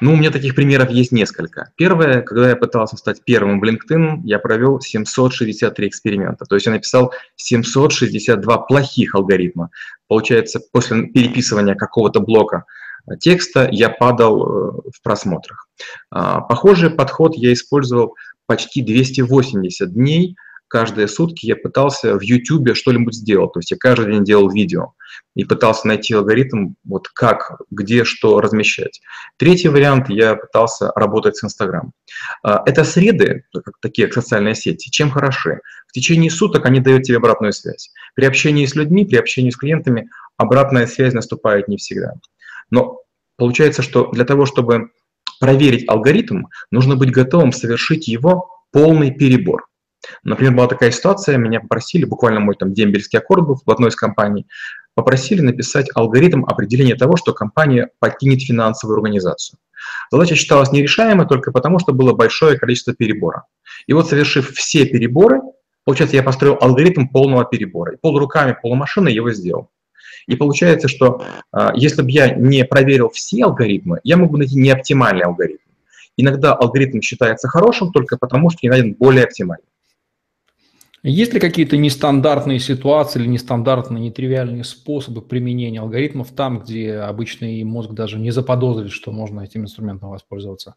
Ну, 0.00 0.12
у 0.12 0.16
меня 0.16 0.30
таких 0.30 0.54
примеров 0.54 0.90
есть 0.90 1.10
несколько. 1.10 1.72
Первое, 1.76 2.22
когда 2.22 2.50
я 2.50 2.56
пытался 2.56 2.96
стать 2.96 3.22
первым 3.24 3.60
в 3.60 3.64
LinkedIn, 3.64 4.20
я 4.24 4.38
провел 4.38 4.80
763 4.80 5.88
эксперимента. 5.88 6.44
То 6.44 6.54
есть 6.54 6.66
я 6.66 6.72
написал 6.72 7.12
762 7.36 8.58
плохих 8.58 9.14
алгоритма. 9.14 9.70
Получается, 10.06 10.60
после 10.72 11.08
переписывания 11.08 11.74
какого-то 11.74 12.20
блока 12.20 12.64
текста 13.20 13.68
я 13.72 13.88
падал 13.88 14.42
э, 14.42 14.90
в 14.94 15.02
просмотрах. 15.02 15.68
А, 16.10 16.42
похожий 16.42 16.90
подход 16.90 17.34
я 17.34 17.52
использовал 17.52 18.14
почти 18.46 18.82
280 18.82 19.92
дней– 19.92 20.36
каждые 20.68 21.08
сутки 21.08 21.46
я 21.46 21.56
пытался 21.56 22.18
в 22.18 22.20
YouTube 22.20 22.76
что-нибудь 22.76 23.14
сделать. 23.14 23.52
То 23.52 23.60
есть 23.60 23.70
я 23.70 23.76
каждый 23.76 24.12
день 24.12 24.24
делал 24.24 24.50
видео 24.50 24.92
и 25.34 25.44
пытался 25.44 25.86
найти 25.86 26.14
алгоритм, 26.14 26.74
вот 26.84 27.08
как, 27.08 27.60
где, 27.70 28.04
что 28.04 28.40
размещать. 28.40 29.00
Третий 29.36 29.68
вариант, 29.68 30.08
я 30.08 30.36
пытался 30.36 30.92
работать 30.94 31.36
с 31.36 31.44
Instagram. 31.44 31.92
А, 32.42 32.62
это 32.66 32.84
среды, 32.84 33.44
как 33.52 33.74
такие 33.80 34.10
социальные 34.12 34.54
сети, 34.54 34.90
чем 34.90 35.10
хороши? 35.10 35.60
В 35.86 35.92
течение 35.92 36.30
суток 36.30 36.66
они 36.66 36.80
дают 36.80 37.04
тебе 37.04 37.16
обратную 37.16 37.52
связь. 37.52 37.90
При 38.14 38.26
общении 38.26 38.66
с 38.66 38.74
людьми, 38.74 39.06
при 39.06 39.16
общении 39.16 39.50
с 39.50 39.56
клиентами 39.56 40.10
обратная 40.36 40.86
связь 40.86 41.14
наступает 41.14 41.68
не 41.68 41.76
всегда. 41.78 42.14
Но 42.70 43.00
получается, 43.36 43.82
что 43.82 44.10
для 44.10 44.24
того, 44.24 44.44
чтобы 44.44 44.90
проверить 45.40 45.88
алгоритм, 45.88 46.44
нужно 46.70 46.96
быть 46.96 47.10
готовым 47.10 47.52
совершить 47.52 48.08
его 48.08 48.50
полный 48.72 49.10
перебор. 49.10 49.67
Например, 50.24 50.54
была 50.54 50.66
такая 50.66 50.90
ситуация, 50.90 51.36
меня 51.36 51.60
попросили, 51.60 52.04
буквально 52.04 52.40
мой 52.40 52.54
там 52.54 52.72
дембельский 52.72 53.18
аккорд 53.18 53.46
был 53.46 53.60
в 53.64 53.70
одной 53.70 53.90
из 53.90 53.96
компаний, 53.96 54.46
попросили 54.94 55.40
написать 55.40 55.88
алгоритм 55.94 56.44
определения 56.44 56.96
того, 56.96 57.16
что 57.16 57.32
компания 57.32 57.90
покинет 58.00 58.42
финансовую 58.42 58.96
организацию. 58.96 59.58
Задача 60.10 60.34
считалась 60.34 60.72
нерешаемой 60.72 61.26
только 61.26 61.52
потому, 61.52 61.78
что 61.78 61.92
было 61.92 62.12
большое 62.12 62.58
количество 62.58 62.94
перебора. 62.94 63.44
И 63.86 63.92
вот 63.92 64.08
совершив 64.08 64.50
все 64.54 64.86
переборы, 64.86 65.40
получается, 65.84 66.16
я 66.16 66.22
построил 66.22 66.58
алгоритм 66.60 67.06
полного 67.06 67.44
перебора. 67.44 67.94
И 67.94 67.96
полуруками, 67.96 68.56
полумашиной 68.60 69.12
его 69.12 69.32
сделал. 69.32 69.70
И 70.26 70.36
получается, 70.36 70.88
что 70.88 71.24
э, 71.56 71.70
если 71.74 72.02
бы 72.02 72.10
я 72.10 72.34
не 72.34 72.64
проверил 72.64 73.08
все 73.08 73.44
алгоритмы, 73.44 74.00
я 74.04 74.16
мог 74.16 74.30
бы 74.30 74.38
найти 74.38 74.56
неоптимальный 74.56 75.22
алгоритм. 75.22 75.62
Иногда 76.16 76.54
алгоритм 76.54 77.00
считается 77.00 77.48
хорошим 77.48 77.92
только 77.92 78.18
потому, 78.18 78.50
что 78.50 78.58
не 78.62 78.68
найден 78.68 78.94
более 78.94 79.24
оптимальный. 79.24 79.64
Есть 81.02 81.32
ли 81.32 81.40
какие-то 81.40 81.76
нестандартные 81.76 82.58
ситуации 82.58 83.20
или 83.20 83.28
нестандартные, 83.28 84.02
нетривиальные 84.02 84.64
способы 84.64 85.22
применения 85.22 85.80
алгоритмов 85.80 86.32
там, 86.32 86.60
где 86.60 86.94
обычный 86.94 87.62
мозг 87.62 87.92
даже 87.92 88.18
не 88.18 88.32
заподозрит, 88.32 88.90
что 88.90 89.12
можно 89.12 89.42
этим 89.42 89.62
инструментом 89.62 90.10
воспользоваться? 90.10 90.74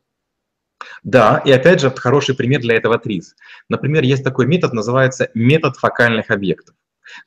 Да, 1.04 1.42
и 1.44 1.52
опять 1.52 1.82
же, 1.82 1.92
хороший 1.92 2.36
пример 2.36 2.62
для 2.62 2.76
этого 2.76 3.00
ТРИЗ. 3.00 3.36
Например, 3.70 4.04
есть 4.04 4.24
такой 4.24 4.46
метод, 4.46 4.74
называется 4.74 5.30
метод 5.34 5.78
фокальных 5.78 6.30
объектов. 6.30 6.76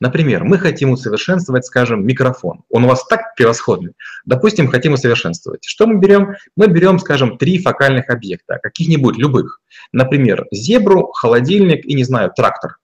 Например, 0.00 0.44
мы 0.44 0.58
хотим 0.58 0.90
усовершенствовать, 0.90 1.66
скажем, 1.66 2.06
микрофон. 2.06 2.62
Он 2.70 2.84
у 2.84 2.88
вас 2.88 3.04
так 3.06 3.34
превосходный. 3.36 3.92
Допустим, 4.24 4.68
хотим 4.68 4.94
усовершенствовать. 4.94 5.64
Что 5.64 5.86
мы 5.86 5.98
берем? 5.98 6.34
Мы 6.56 6.68
берем, 6.68 6.98
скажем, 6.98 7.38
три 7.38 7.58
фокальных 7.58 8.08
объекта, 8.08 8.58
каких-нибудь, 8.62 9.18
любых. 9.18 9.60
Например, 9.92 10.46
зебру, 10.52 11.08
холодильник 11.12 11.84
и, 11.84 11.94
не 11.94 12.04
знаю, 12.04 12.32
трактор. 12.34 12.76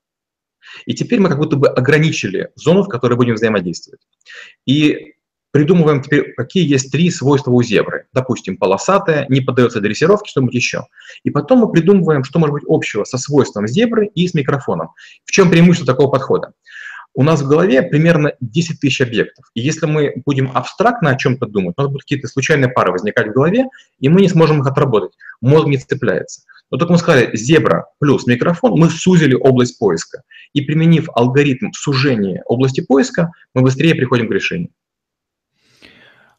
И 0.87 0.95
теперь 0.95 1.21
мы 1.21 1.29
как 1.29 1.39
будто 1.39 1.57
бы 1.57 1.69
ограничили 1.69 2.51
зону, 2.55 2.83
в 2.83 2.89
которой 2.89 3.15
будем 3.15 3.35
взаимодействовать. 3.35 4.01
И 4.67 5.15
придумываем 5.53 6.03
теперь, 6.03 6.33
какие 6.35 6.69
есть 6.69 6.93
три 6.93 7.11
свойства 7.11 7.51
у 7.51 7.63
зебры. 7.63 8.07
Допустим, 8.13 8.57
полосатая, 8.57 9.27
не 9.29 9.41
поддается 9.41 9.81
дрессировке, 9.81 10.31
что-нибудь 10.31 10.55
еще. 10.55 10.87
И 11.25 11.31
потом 11.31 11.61
мы 11.61 11.73
придумываем, 11.73 12.25
что 12.25 12.39
может 12.39 12.55
быть 12.55 12.65
общего 12.67 13.05
со 13.05 13.19
свойством 13.19 13.67
зебры 13.67 14.07
и 14.07 14.27
с 14.29 14.35
микрофоном. 14.35 14.91
В 15.25 15.31
чем 15.31 15.51
преимущество 15.51 15.93
такого 15.93 16.11
подхода? 16.11 16.53
У 17.13 17.25
нас 17.25 17.43
в 17.43 17.49
голове 17.49 17.83
примерно 17.83 18.35
10 18.41 18.79
тысяч 18.79 19.01
объектов. 19.01 19.47
И 19.55 19.61
если 19.61 19.87
мы 19.87 20.23
будем 20.25 20.53
абстрактно 20.55 21.11
о 21.11 21.17
чем-то 21.17 21.47
думать, 21.47 21.75
у 21.77 21.83
нас 21.83 21.91
будут 21.91 22.03
какие-то 22.03 22.29
случайные 22.29 22.71
пары 22.71 22.93
возникать 22.93 23.29
в 23.29 23.33
голове, 23.33 23.65
и 23.99 24.09
мы 24.09 24.21
не 24.21 24.29
сможем 24.29 24.61
их 24.61 24.67
отработать. 24.69 25.13
Мозг 25.41 25.67
не 25.67 25.77
цепляется. 25.77 26.43
Но 26.71 26.79
только 26.79 26.93
мы 26.93 26.99
сказали 26.99 27.37
зебра 27.37 27.87
плюс 27.99 28.27
микрофон, 28.27 28.79
мы 28.79 28.91
сузили 28.91 29.35
область 29.35 29.79
поиска. 29.79 30.23
И 30.53 30.61
применив 30.61 31.09
алгоритм 31.15 31.73
сужения 31.73 32.43
области 32.47 32.81
поиска, 32.81 33.33
мы 33.55 33.63
быстрее 33.63 33.95
приходим 33.95 34.29
к 34.29 34.33
решению. 34.33 34.71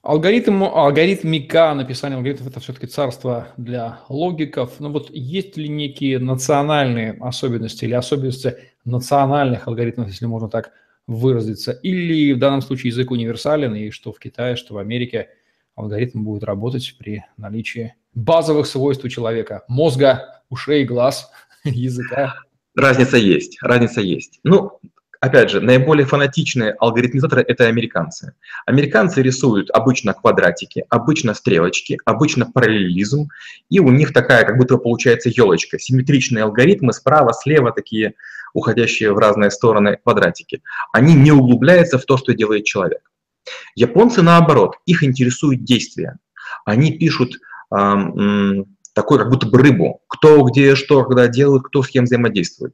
Алгоритм, 0.03 0.63
алгоритмика, 0.63 1.75
написание 1.75 2.17
алгоритмов– 2.17 2.47
это 2.49 2.59
все-таки 2.59 2.87
царство 2.87 3.49
для 3.57 3.99
логиков. 4.09 4.79
Но 4.79 4.89
вот 4.89 5.11
есть 5.11 5.57
ли 5.57 5.69
некие 5.69 6.17
национальные 6.17 7.17
особенности 7.21 7.85
или 7.85 7.93
особенности 7.93 8.57
национальных 8.83 9.67
алгоритмов, 9.67 10.07
если 10.07 10.25
можно 10.25 10.49
так 10.49 10.71
выразиться? 11.05 11.71
Или 11.71 12.33
в 12.33 12.39
данном 12.39 12.63
случае 12.63 12.89
язык 12.89 13.11
универсален, 13.11 13.75
и 13.75 13.91
что 13.91 14.11
в 14.11 14.17
Китае, 14.17 14.55
что 14.55 14.73
в 14.73 14.79
Америке 14.79 15.29
алгоритм 15.75 16.23
будет 16.23 16.45
работать 16.45 16.95
при 16.97 17.23
наличии 17.37 17.93
базовых 18.13 18.67
свойств 18.67 19.05
у 19.05 19.09
человека– 19.09 19.63
мозга, 19.67 20.41
ушей, 20.49 20.85
глаз, 20.85 21.29
языка? 21.63 22.35
Разница 22.75 23.17
есть, 23.17 23.57
разница 23.61 24.01
есть. 24.01 24.39
Ну, 24.43 24.79
Опять 25.21 25.51
же, 25.51 25.61
наиболее 25.61 26.07
фанатичные 26.07 26.71
алгоритмизаторы– 26.71 27.43
это 27.47 27.67
американцы. 27.67 28.33
Американцы 28.65 29.21
рисуют 29.21 29.69
обычно 29.69 30.15
квадратики, 30.15 30.83
обычно 30.89 31.35
стрелочки, 31.35 31.99
обычно 32.05 32.49
параллелизм, 32.51 33.29
и 33.69 33.79
у 33.79 33.91
них 33.91 34.13
такая 34.13 34.43
как 34.45 34.57
будто 34.57 34.77
получается 34.77 35.29
елочка, 35.29 35.77
симметричные 35.77 36.43
алгоритмы 36.43 36.91
справа, 36.91 37.33
слева 37.33 37.71
такие 37.71 38.15
уходящие 38.53 39.13
в 39.13 39.19
разные 39.19 39.51
стороны 39.51 39.99
квадратики. 40.03 40.63
Они 40.91 41.13
не 41.13 41.31
углубляются 41.31 41.99
в 41.99 42.05
то, 42.05 42.17
что 42.17 42.33
делает 42.33 42.65
человек. 42.65 43.11
Японцы, 43.75 44.23
наоборот, 44.23 44.77
их 44.87 45.03
интересуют 45.03 45.63
действия. 45.63 46.17
Они 46.65 46.97
пишут 46.97 47.35
такой 47.71 49.17
как 49.17 49.29
будто 49.29 49.47
бы 49.47 49.57
рыбу, 49.57 50.01
кто 50.07 50.43
где 50.43 50.75
что 50.75 51.03
когда 51.05 51.27
делают, 51.27 51.63
кто 51.63 51.83
с 51.83 51.87
кем 51.87 52.03
взаимодействует. 52.05 52.73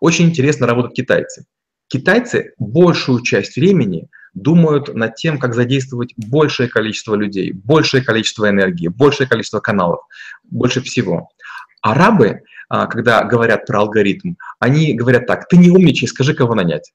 Очень 0.00 0.26
интересно 0.26 0.66
работают 0.66 0.96
китайцы. 0.96 1.46
Китайцы 1.88 2.54
большую 2.58 3.22
часть 3.22 3.56
времени 3.56 4.08
думают 4.32 4.92
над 4.94 5.14
тем, 5.14 5.38
как 5.38 5.54
задействовать 5.54 6.14
большее 6.16 6.68
количество 6.68 7.14
людей, 7.14 7.52
большее 7.52 8.02
количество 8.02 8.48
энергии, 8.48 8.88
большее 8.88 9.28
количество 9.28 9.60
каналов, 9.60 10.00
больше 10.42 10.80
всего. 10.80 11.28
Арабы, 11.82 12.40
а, 12.68 12.86
когда 12.86 13.22
говорят 13.24 13.66
про 13.66 13.80
алгоритм, 13.80 14.34
они 14.58 14.94
говорят 14.94 15.26
так, 15.26 15.46
ты 15.46 15.56
не 15.56 15.70
умничай, 15.70 16.08
скажи, 16.08 16.34
кого 16.34 16.54
нанять. 16.54 16.92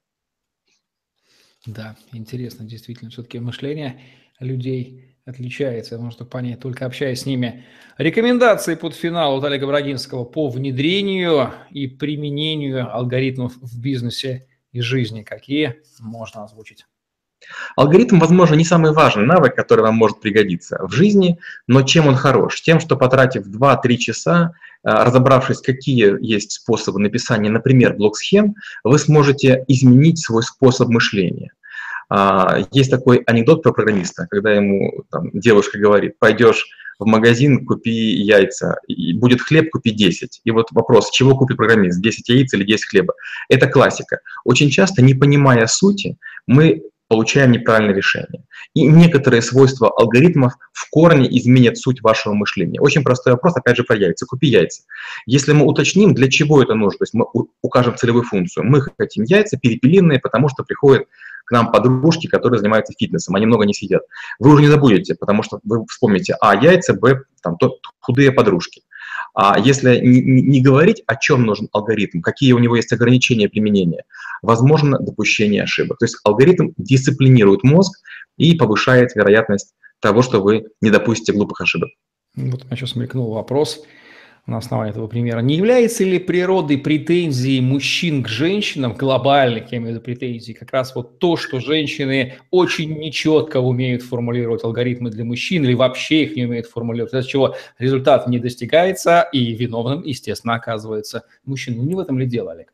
Да, 1.66 1.96
интересно, 2.12 2.66
действительно, 2.66 3.12
все-таки 3.12 3.40
мышление 3.40 4.02
людей 4.40 5.16
отличается, 5.30 5.98
можно 5.98 6.26
понять, 6.26 6.60
только 6.60 6.86
общаясь 6.86 7.22
с 7.22 7.26
ними. 7.26 7.66
Рекомендации 7.98 8.76
под 8.76 8.96
финал 8.96 9.38
от 9.38 9.44
Олега 9.44 9.68
Брагинского 9.68 10.24
по 10.24 10.50
внедрению 10.50 11.52
и 11.70 11.88
применению 11.88 12.94
алгоритмов 12.94 13.54
в 13.62 13.80
бизнесе 13.80 14.48
из 14.72 14.84
жизни, 14.84 15.24
какие 15.24 15.82
можно 16.00 16.44
озвучить? 16.44 16.86
Алгоритм, 17.76 18.20
возможно, 18.20 18.56
не 18.56 18.66
самый 18.66 18.92
важный 18.92 19.26
навык, 19.26 19.56
который 19.56 19.82
вам 19.82 19.96
может 19.96 20.20
пригодиться 20.20 20.78
в 20.86 20.92
жизни, 20.92 21.40
но 21.68 21.84
чем 21.84 22.08
он 22.08 22.16
хорош? 22.16 22.62
Тем, 22.62 22.80
что 22.80 22.98
потратив 22.98 23.48
2-3 23.48 23.98
часа, 23.98 24.54
э, 24.84 24.90
разобравшись, 24.90 25.62
какие 25.62 26.16
есть 26.26 26.52
способы 26.52 27.00
написания, 27.00 27.50
например, 27.50 27.96
блок-схем, 27.96 28.56
вы 28.84 29.00
сможете 29.00 29.64
изменить 29.68 30.20
свой 30.20 30.44
способ 30.44 30.90
мышления. 30.90 31.52
А, 32.10 32.60
есть 32.72 32.90
такой 32.90 33.24
анекдот 33.26 33.62
про 33.64 33.72
программиста, 33.72 34.28
когда 34.30 34.54
ему 34.54 35.04
там, 35.12 35.30
девушка 35.34 35.78
говорит, 35.78 36.18
пойдешь 36.20 36.66
в 36.98 37.06
магазин, 37.06 37.66
купи 37.66 37.92
яйца, 37.92 38.78
и 38.88 39.14
будет 39.14 39.42
хлеб, 39.42 39.70
купи 39.72 39.92
10. 39.92 40.42
И 40.44 40.52
вот 40.52 40.68
вопрос, 40.72 41.12
чего 41.12 41.36
купит 41.36 41.58
программист, 41.58 42.02
10 42.02 42.28
яиц 42.28 42.54
или 42.54 42.66
10 42.66 42.86
хлеба? 42.86 43.14
Это 43.48 43.68
классика. 43.68 44.20
Очень 44.44 44.70
часто, 44.70 45.02
не 45.02 45.14
понимая 45.14 45.66
сути, 45.68 46.18
мы 46.46 46.84
получаем 47.08 47.52
неправильное 47.52 47.96
решение. 47.96 48.44
И 48.76 48.84
некоторые 48.86 49.42
свойства 49.42 49.90
алгоритмов 49.90 50.54
в 50.74 50.90
корне 50.92 51.28
изменят 51.40 51.78
суть 51.78 52.02
вашего 52.02 52.34
мышления. 52.34 52.80
Очень 52.80 53.04
простой 53.04 53.34
вопрос, 53.34 53.56
опять 53.56 53.78
же, 53.78 53.84
про 53.84 53.96
яйца. 53.96 54.26
Купи 54.28 54.48
яйца. 54.48 54.84
Если 55.26 55.54
мы 55.54 55.66
уточним, 55.66 56.14
для 56.14 56.30
чего 56.30 56.62
это 56.62 56.76
нужно, 56.76 57.00
то 57.00 57.04
есть 57.04 57.14
мы 57.14 57.26
укажем 57.62 57.98
целевую 57.98 58.24
функцию. 58.24 58.66
Мы 58.66 58.82
хотим 58.82 59.24
яйца 59.24 59.58
перепелиные, 59.58 60.20
потому 60.20 60.50
что 60.50 60.64
приходят 60.64 61.08
к 61.50 61.52
нам 61.52 61.72
подружки, 61.72 62.28
которые 62.28 62.60
занимаются 62.60 62.94
фитнесом, 62.98 63.36
они 63.36 63.48
много 63.48 63.66
не 63.66 63.74
сидят. 63.74 64.04
Вы 64.38 64.54
уже 64.54 64.62
не 64.62 64.68
забудете, 64.68 65.16
потому 65.16 65.42
что 65.42 65.60
вы 65.64 65.84
вспомните, 65.88 66.36
а, 66.40 66.56
яйца, 66.56 66.94
б, 66.94 67.24
там, 67.42 67.58
то, 67.58 67.80
худые 68.00 68.32
подружки. 68.32 68.84
А 69.34 69.60
если 69.60 69.98
не, 70.00 70.22
не 70.22 70.62
говорить, 70.62 71.02
о 71.08 71.16
чем 71.16 71.46
нужен 71.46 71.68
алгоритм, 71.72 72.22
какие 72.22 72.54
у 72.54 72.60
него 72.60 72.76
есть 72.76 72.94
ограничения 72.94 73.50
применения, 73.50 74.04
возможно 74.44 75.00
допущение 75.00 75.64
ошибок. 75.64 75.98
То 75.98 76.06
есть 76.06 76.18
алгоритм 76.24 76.70
дисциплинирует 76.78 77.64
мозг 77.64 78.00
и 78.38 78.56
повышает 78.56 79.16
вероятность 79.16 79.74
того, 80.02 80.22
что 80.22 80.44
вы 80.44 80.66
не 80.82 80.92
допустите 80.92 81.34
глупых 81.34 81.62
ошибок. 81.62 81.90
Вот 82.36 82.62
у 82.62 82.66
меня 82.68 82.76
сейчас 82.76 82.96
мелькнул 82.96 83.34
вопрос 83.34 83.84
на 84.50 84.58
основании 84.58 84.92
этого 84.92 85.08
примера. 85.08 85.40
Не 85.40 85.56
является 85.56 86.04
ли 86.04 86.20
природой 86.20 86.78
претензий 86.78 87.62
мужчин 87.62 88.24
к 88.24 88.28
женщинам, 88.28 88.94
глобальных, 88.94 89.72
я 89.72 89.78
имею 89.78 89.92
в 89.92 89.96
виду 89.96 90.02
претензий, 90.04 90.54
как 90.54 90.72
раз 90.72 90.96
вот 90.96 91.20
то, 91.20 91.38
что 91.38 91.60
женщины 91.60 92.36
очень 92.52 92.98
нечетко 92.98 93.60
умеют 93.60 94.02
формулировать 94.02 94.64
алгоритмы 94.64 95.10
для 95.10 95.24
мужчин 95.24 95.64
или 95.64 95.74
вообще 95.74 96.24
их 96.24 96.36
не 96.36 96.46
умеют 96.46 96.68
формулировать, 96.68 97.14
из-за 97.14 97.28
чего 97.28 97.56
результат 97.78 98.28
не 98.28 98.40
достигается 98.40 99.28
и 99.32 99.54
виновным, 99.54 100.04
естественно, 100.04 100.56
оказывается 100.56 101.24
мужчина. 101.46 101.82
Не 101.82 101.96
в 101.96 102.00
этом 102.00 102.20
ли 102.20 102.26
дело, 102.26 102.52
Олег? 102.52 102.74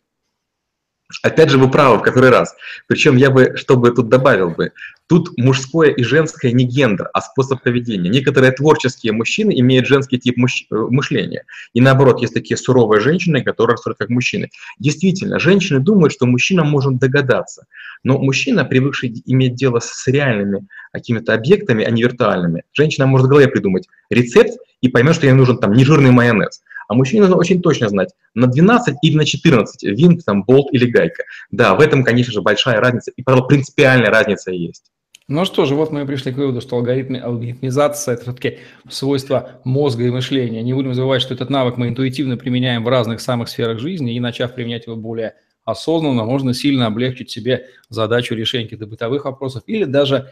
Опять 1.21 1.51
же, 1.51 1.59
вы 1.59 1.69
правы 1.69 1.99
в 1.99 2.01
который 2.01 2.31
раз. 2.31 2.55
Причем 2.87 3.15
я 3.15 3.29
бы, 3.29 3.53
что 3.55 3.77
бы 3.77 3.91
тут 3.91 4.09
добавил 4.09 4.49
бы, 4.49 4.71
тут 5.07 5.37
мужское 5.37 5.91
и 5.91 6.03
женское 6.03 6.51
не 6.51 6.65
гендер, 6.65 7.09
а 7.13 7.21
способ 7.21 7.61
поведения. 7.61 8.09
Некоторые 8.09 8.51
творческие 8.51 9.13
мужчины 9.13 9.53
имеют 9.59 9.85
женский 9.85 10.17
тип 10.17 10.37
мыш... 10.37 10.65
Э, 10.71 10.75
мышления. 10.89 11.43
И 11.73 11.81
наоборот, 11.81 12.21
есть 12.21 12.33
такие 12.33 12.57
суровые 12.57 13.01
женщины, 13.01 13.43
которые 13.43 13.77
строят 13.77 13.99
как 13.99 14.09
мужчины. 14.09 14.49
Действительно, 14.79 15.37
женщины 15.37 15.79
думают, 15.79 16.11
что 16.11 16.25
мужчина 16.25 16.63
может 16.63 16.97
догадаться. 16.97 17.67
Но 18.03 18.17
мужчина, 18.17 18.65
привыкший 18.65 19.13
иметь 19.27 19.53
дело 19.53 19.79
с 19.79 20.07
реальными 20.07 20.67
какими-то 20.91 21.35
объектами, 21.35 21.83
а 21.83 21.91
не 21.91 22.01
виртуальными, 22.01 22.63
женщина 22.73 23.05
может 23.05 23.27
в 23.27 23.29
голове 23.29 23.47
придумать 23.47 23.87
рецепт 24.09 24.57
и 24.81 24.89
поймет, 24.89 25.15
что 25.15 25.27
ей 25.27 25.33
нужен 25.33 25.59
там 25.59 25.73
нежирный 25.73 26.11
майонез. 26.11 26.63
А 26.88 26.93
мужчине 26.93 27.21
нужно 27.21 27.38
очень 27.38 27.62
точно 27.62 27.89
знать, 27.89 28.10
на 28.34 28.48
12 28.48 28.95
или 29.02 29.17
на 29.17 29.26
14 29.26 29.84
винт, 29.84 30.26
там, 30.26 30.43
болт 30.43 30.67
или 30.71 30.86
гайка. 30.86 31.24
Да, 31.52 31.76
в 31.76 31.82
этом, 31.82 32.04
конечно 32.04 32.34
же, 32.34 32.41
большая 32.41 32.80
разница, 32.80 33.12
и, 33.12 33.24
принципиальная 33.24 34.10
разница 34.10 34.52
есть. 34.52 34.91
Ну 35.28 35.43
что 35.43 35.65
же, 35.65 35.74
вот 35.74 35.91
мы 35.91 36.04
и 36.04 36.06
пришли 36.06 36.32
к 36.32 36.38
выводу, 36.38 36.62
что 36.62 36.76
алгоритм, 36.76 37.15
алгоритмизация– 37.15 38.13
это 38.15 38.24
все-таки 38.24 38.60
свойство 38.88 39.60
мозга 39.63 40.04
и 40.04 40.12
мышления. 40.12 40.62
Не 40.62 40.74
будем 40.74 40.93
забывать, 40.93 41.24
что 41.24 41.34
этот 41.34 41.50
навык 41.50 41.78
мы 41.78 41.88
интуитивно 41.88 42.38
применяем 42.38 42.84
в 42.84 42.88
разных 42.88 43.19
самых 43.21 43.50
сферах 43.50 43.80
жизни, 43.80 44.15
и 44.15 44.19
начав 44.19 44.54
применять 44.54 44.86
его 44.86 44.95
более 44.95 45.34
осознанно, 45.63 46.26
можно 46.26 46.54
сильно 46.54 46.86
облегчить 46.86 47.32
себе 47.32 47.65
задачу 47.89 48.36
решения 48.36 48.65
каких-то 48.65 48.86
бытовых 48.86 49.26
вопросов 49.26 49.63
или 49.65 49.86
даже 49.86 50.32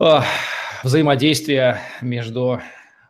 э, 0.00 0.18
взаимодействия 0.82 1.82
между 2.00 2.60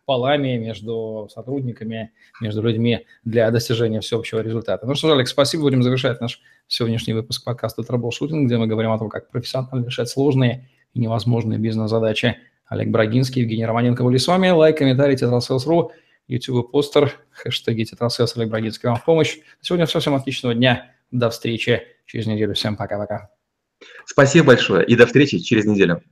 полами, 0.04 0.56
между 0.56 1.28
сотрудниками, 1.32 2.12
между 2.40 2.62
людьми 2.62 3.06
для 3.24 3.50
достижения 3.50 4.00
всеобщего 4.00 4.40
результата. 4.40 4.86
Ну 4.86 4.94
что 4.94 5.08
ж, 5.08 5.12
Алекс, 5.12 5.30
спасибо. 5.30 5.62
Будем 5.64 5.82
завершать 5.82 6.20
наш 6.20 6.40
сегодняшний 6.66 7.14
выпуск 7.14 7.44
подкаста 7.44 7.82
«Трэблшутинг», 7.82 8.46
где 8.46 8.56
мы 8.56 8.66
говорим 8.66 8.92
о 8.92 8.98
том, 8.98 9.08
как 9.08 9.30
профессионально 9.30 9.86
решать 9.86 10.08
сложные 10.08 10.68
и 10.92 11.00
невозможные 11.00 11.58
бизнес-задачи. 11.58 12.36
Олег 12.66 12.88
Брагинский, 12.88 13.42
Евгений 13.42 13.66
Романенко 13.66 14.02
были 14.02 14.16
с 14.16 14.26
вами. 14.26 14.48
Лайк, 14.48 14.78
комментарий, 14.78 15.16
тетрасселс.ру, 15.16 15.92
YouTube 16.28 16.70
постер, 16.70 17.12
хэштеги 17.30 17.84
тетрасселс, 17.84 18.36
Олег 18.36 18.50
Брагинский 18.50 18.88
вам 18.88 18.98
в 18.98 19.04
помощь. 19.04 19.38
Сегодня 19.60 19.86
все, 19.86 20.00
всем 20.00 20.14
отличного 20.14 20.54
дня. 20.54 20.90
До 21.10 21.30
встречи 21.30 21.82
через 22.06 22.26
неделю. 22.26 22.54
Всем 22.54 22.76
пока-пока. 22.76 23.30
Спасибо 24.06 24.48
большое 24.48 24.84
и 24.86 24.96
до 24.96 25.06
встречи 25.06 25.38
через 25.38 25.66
неделю. 25.66 26.02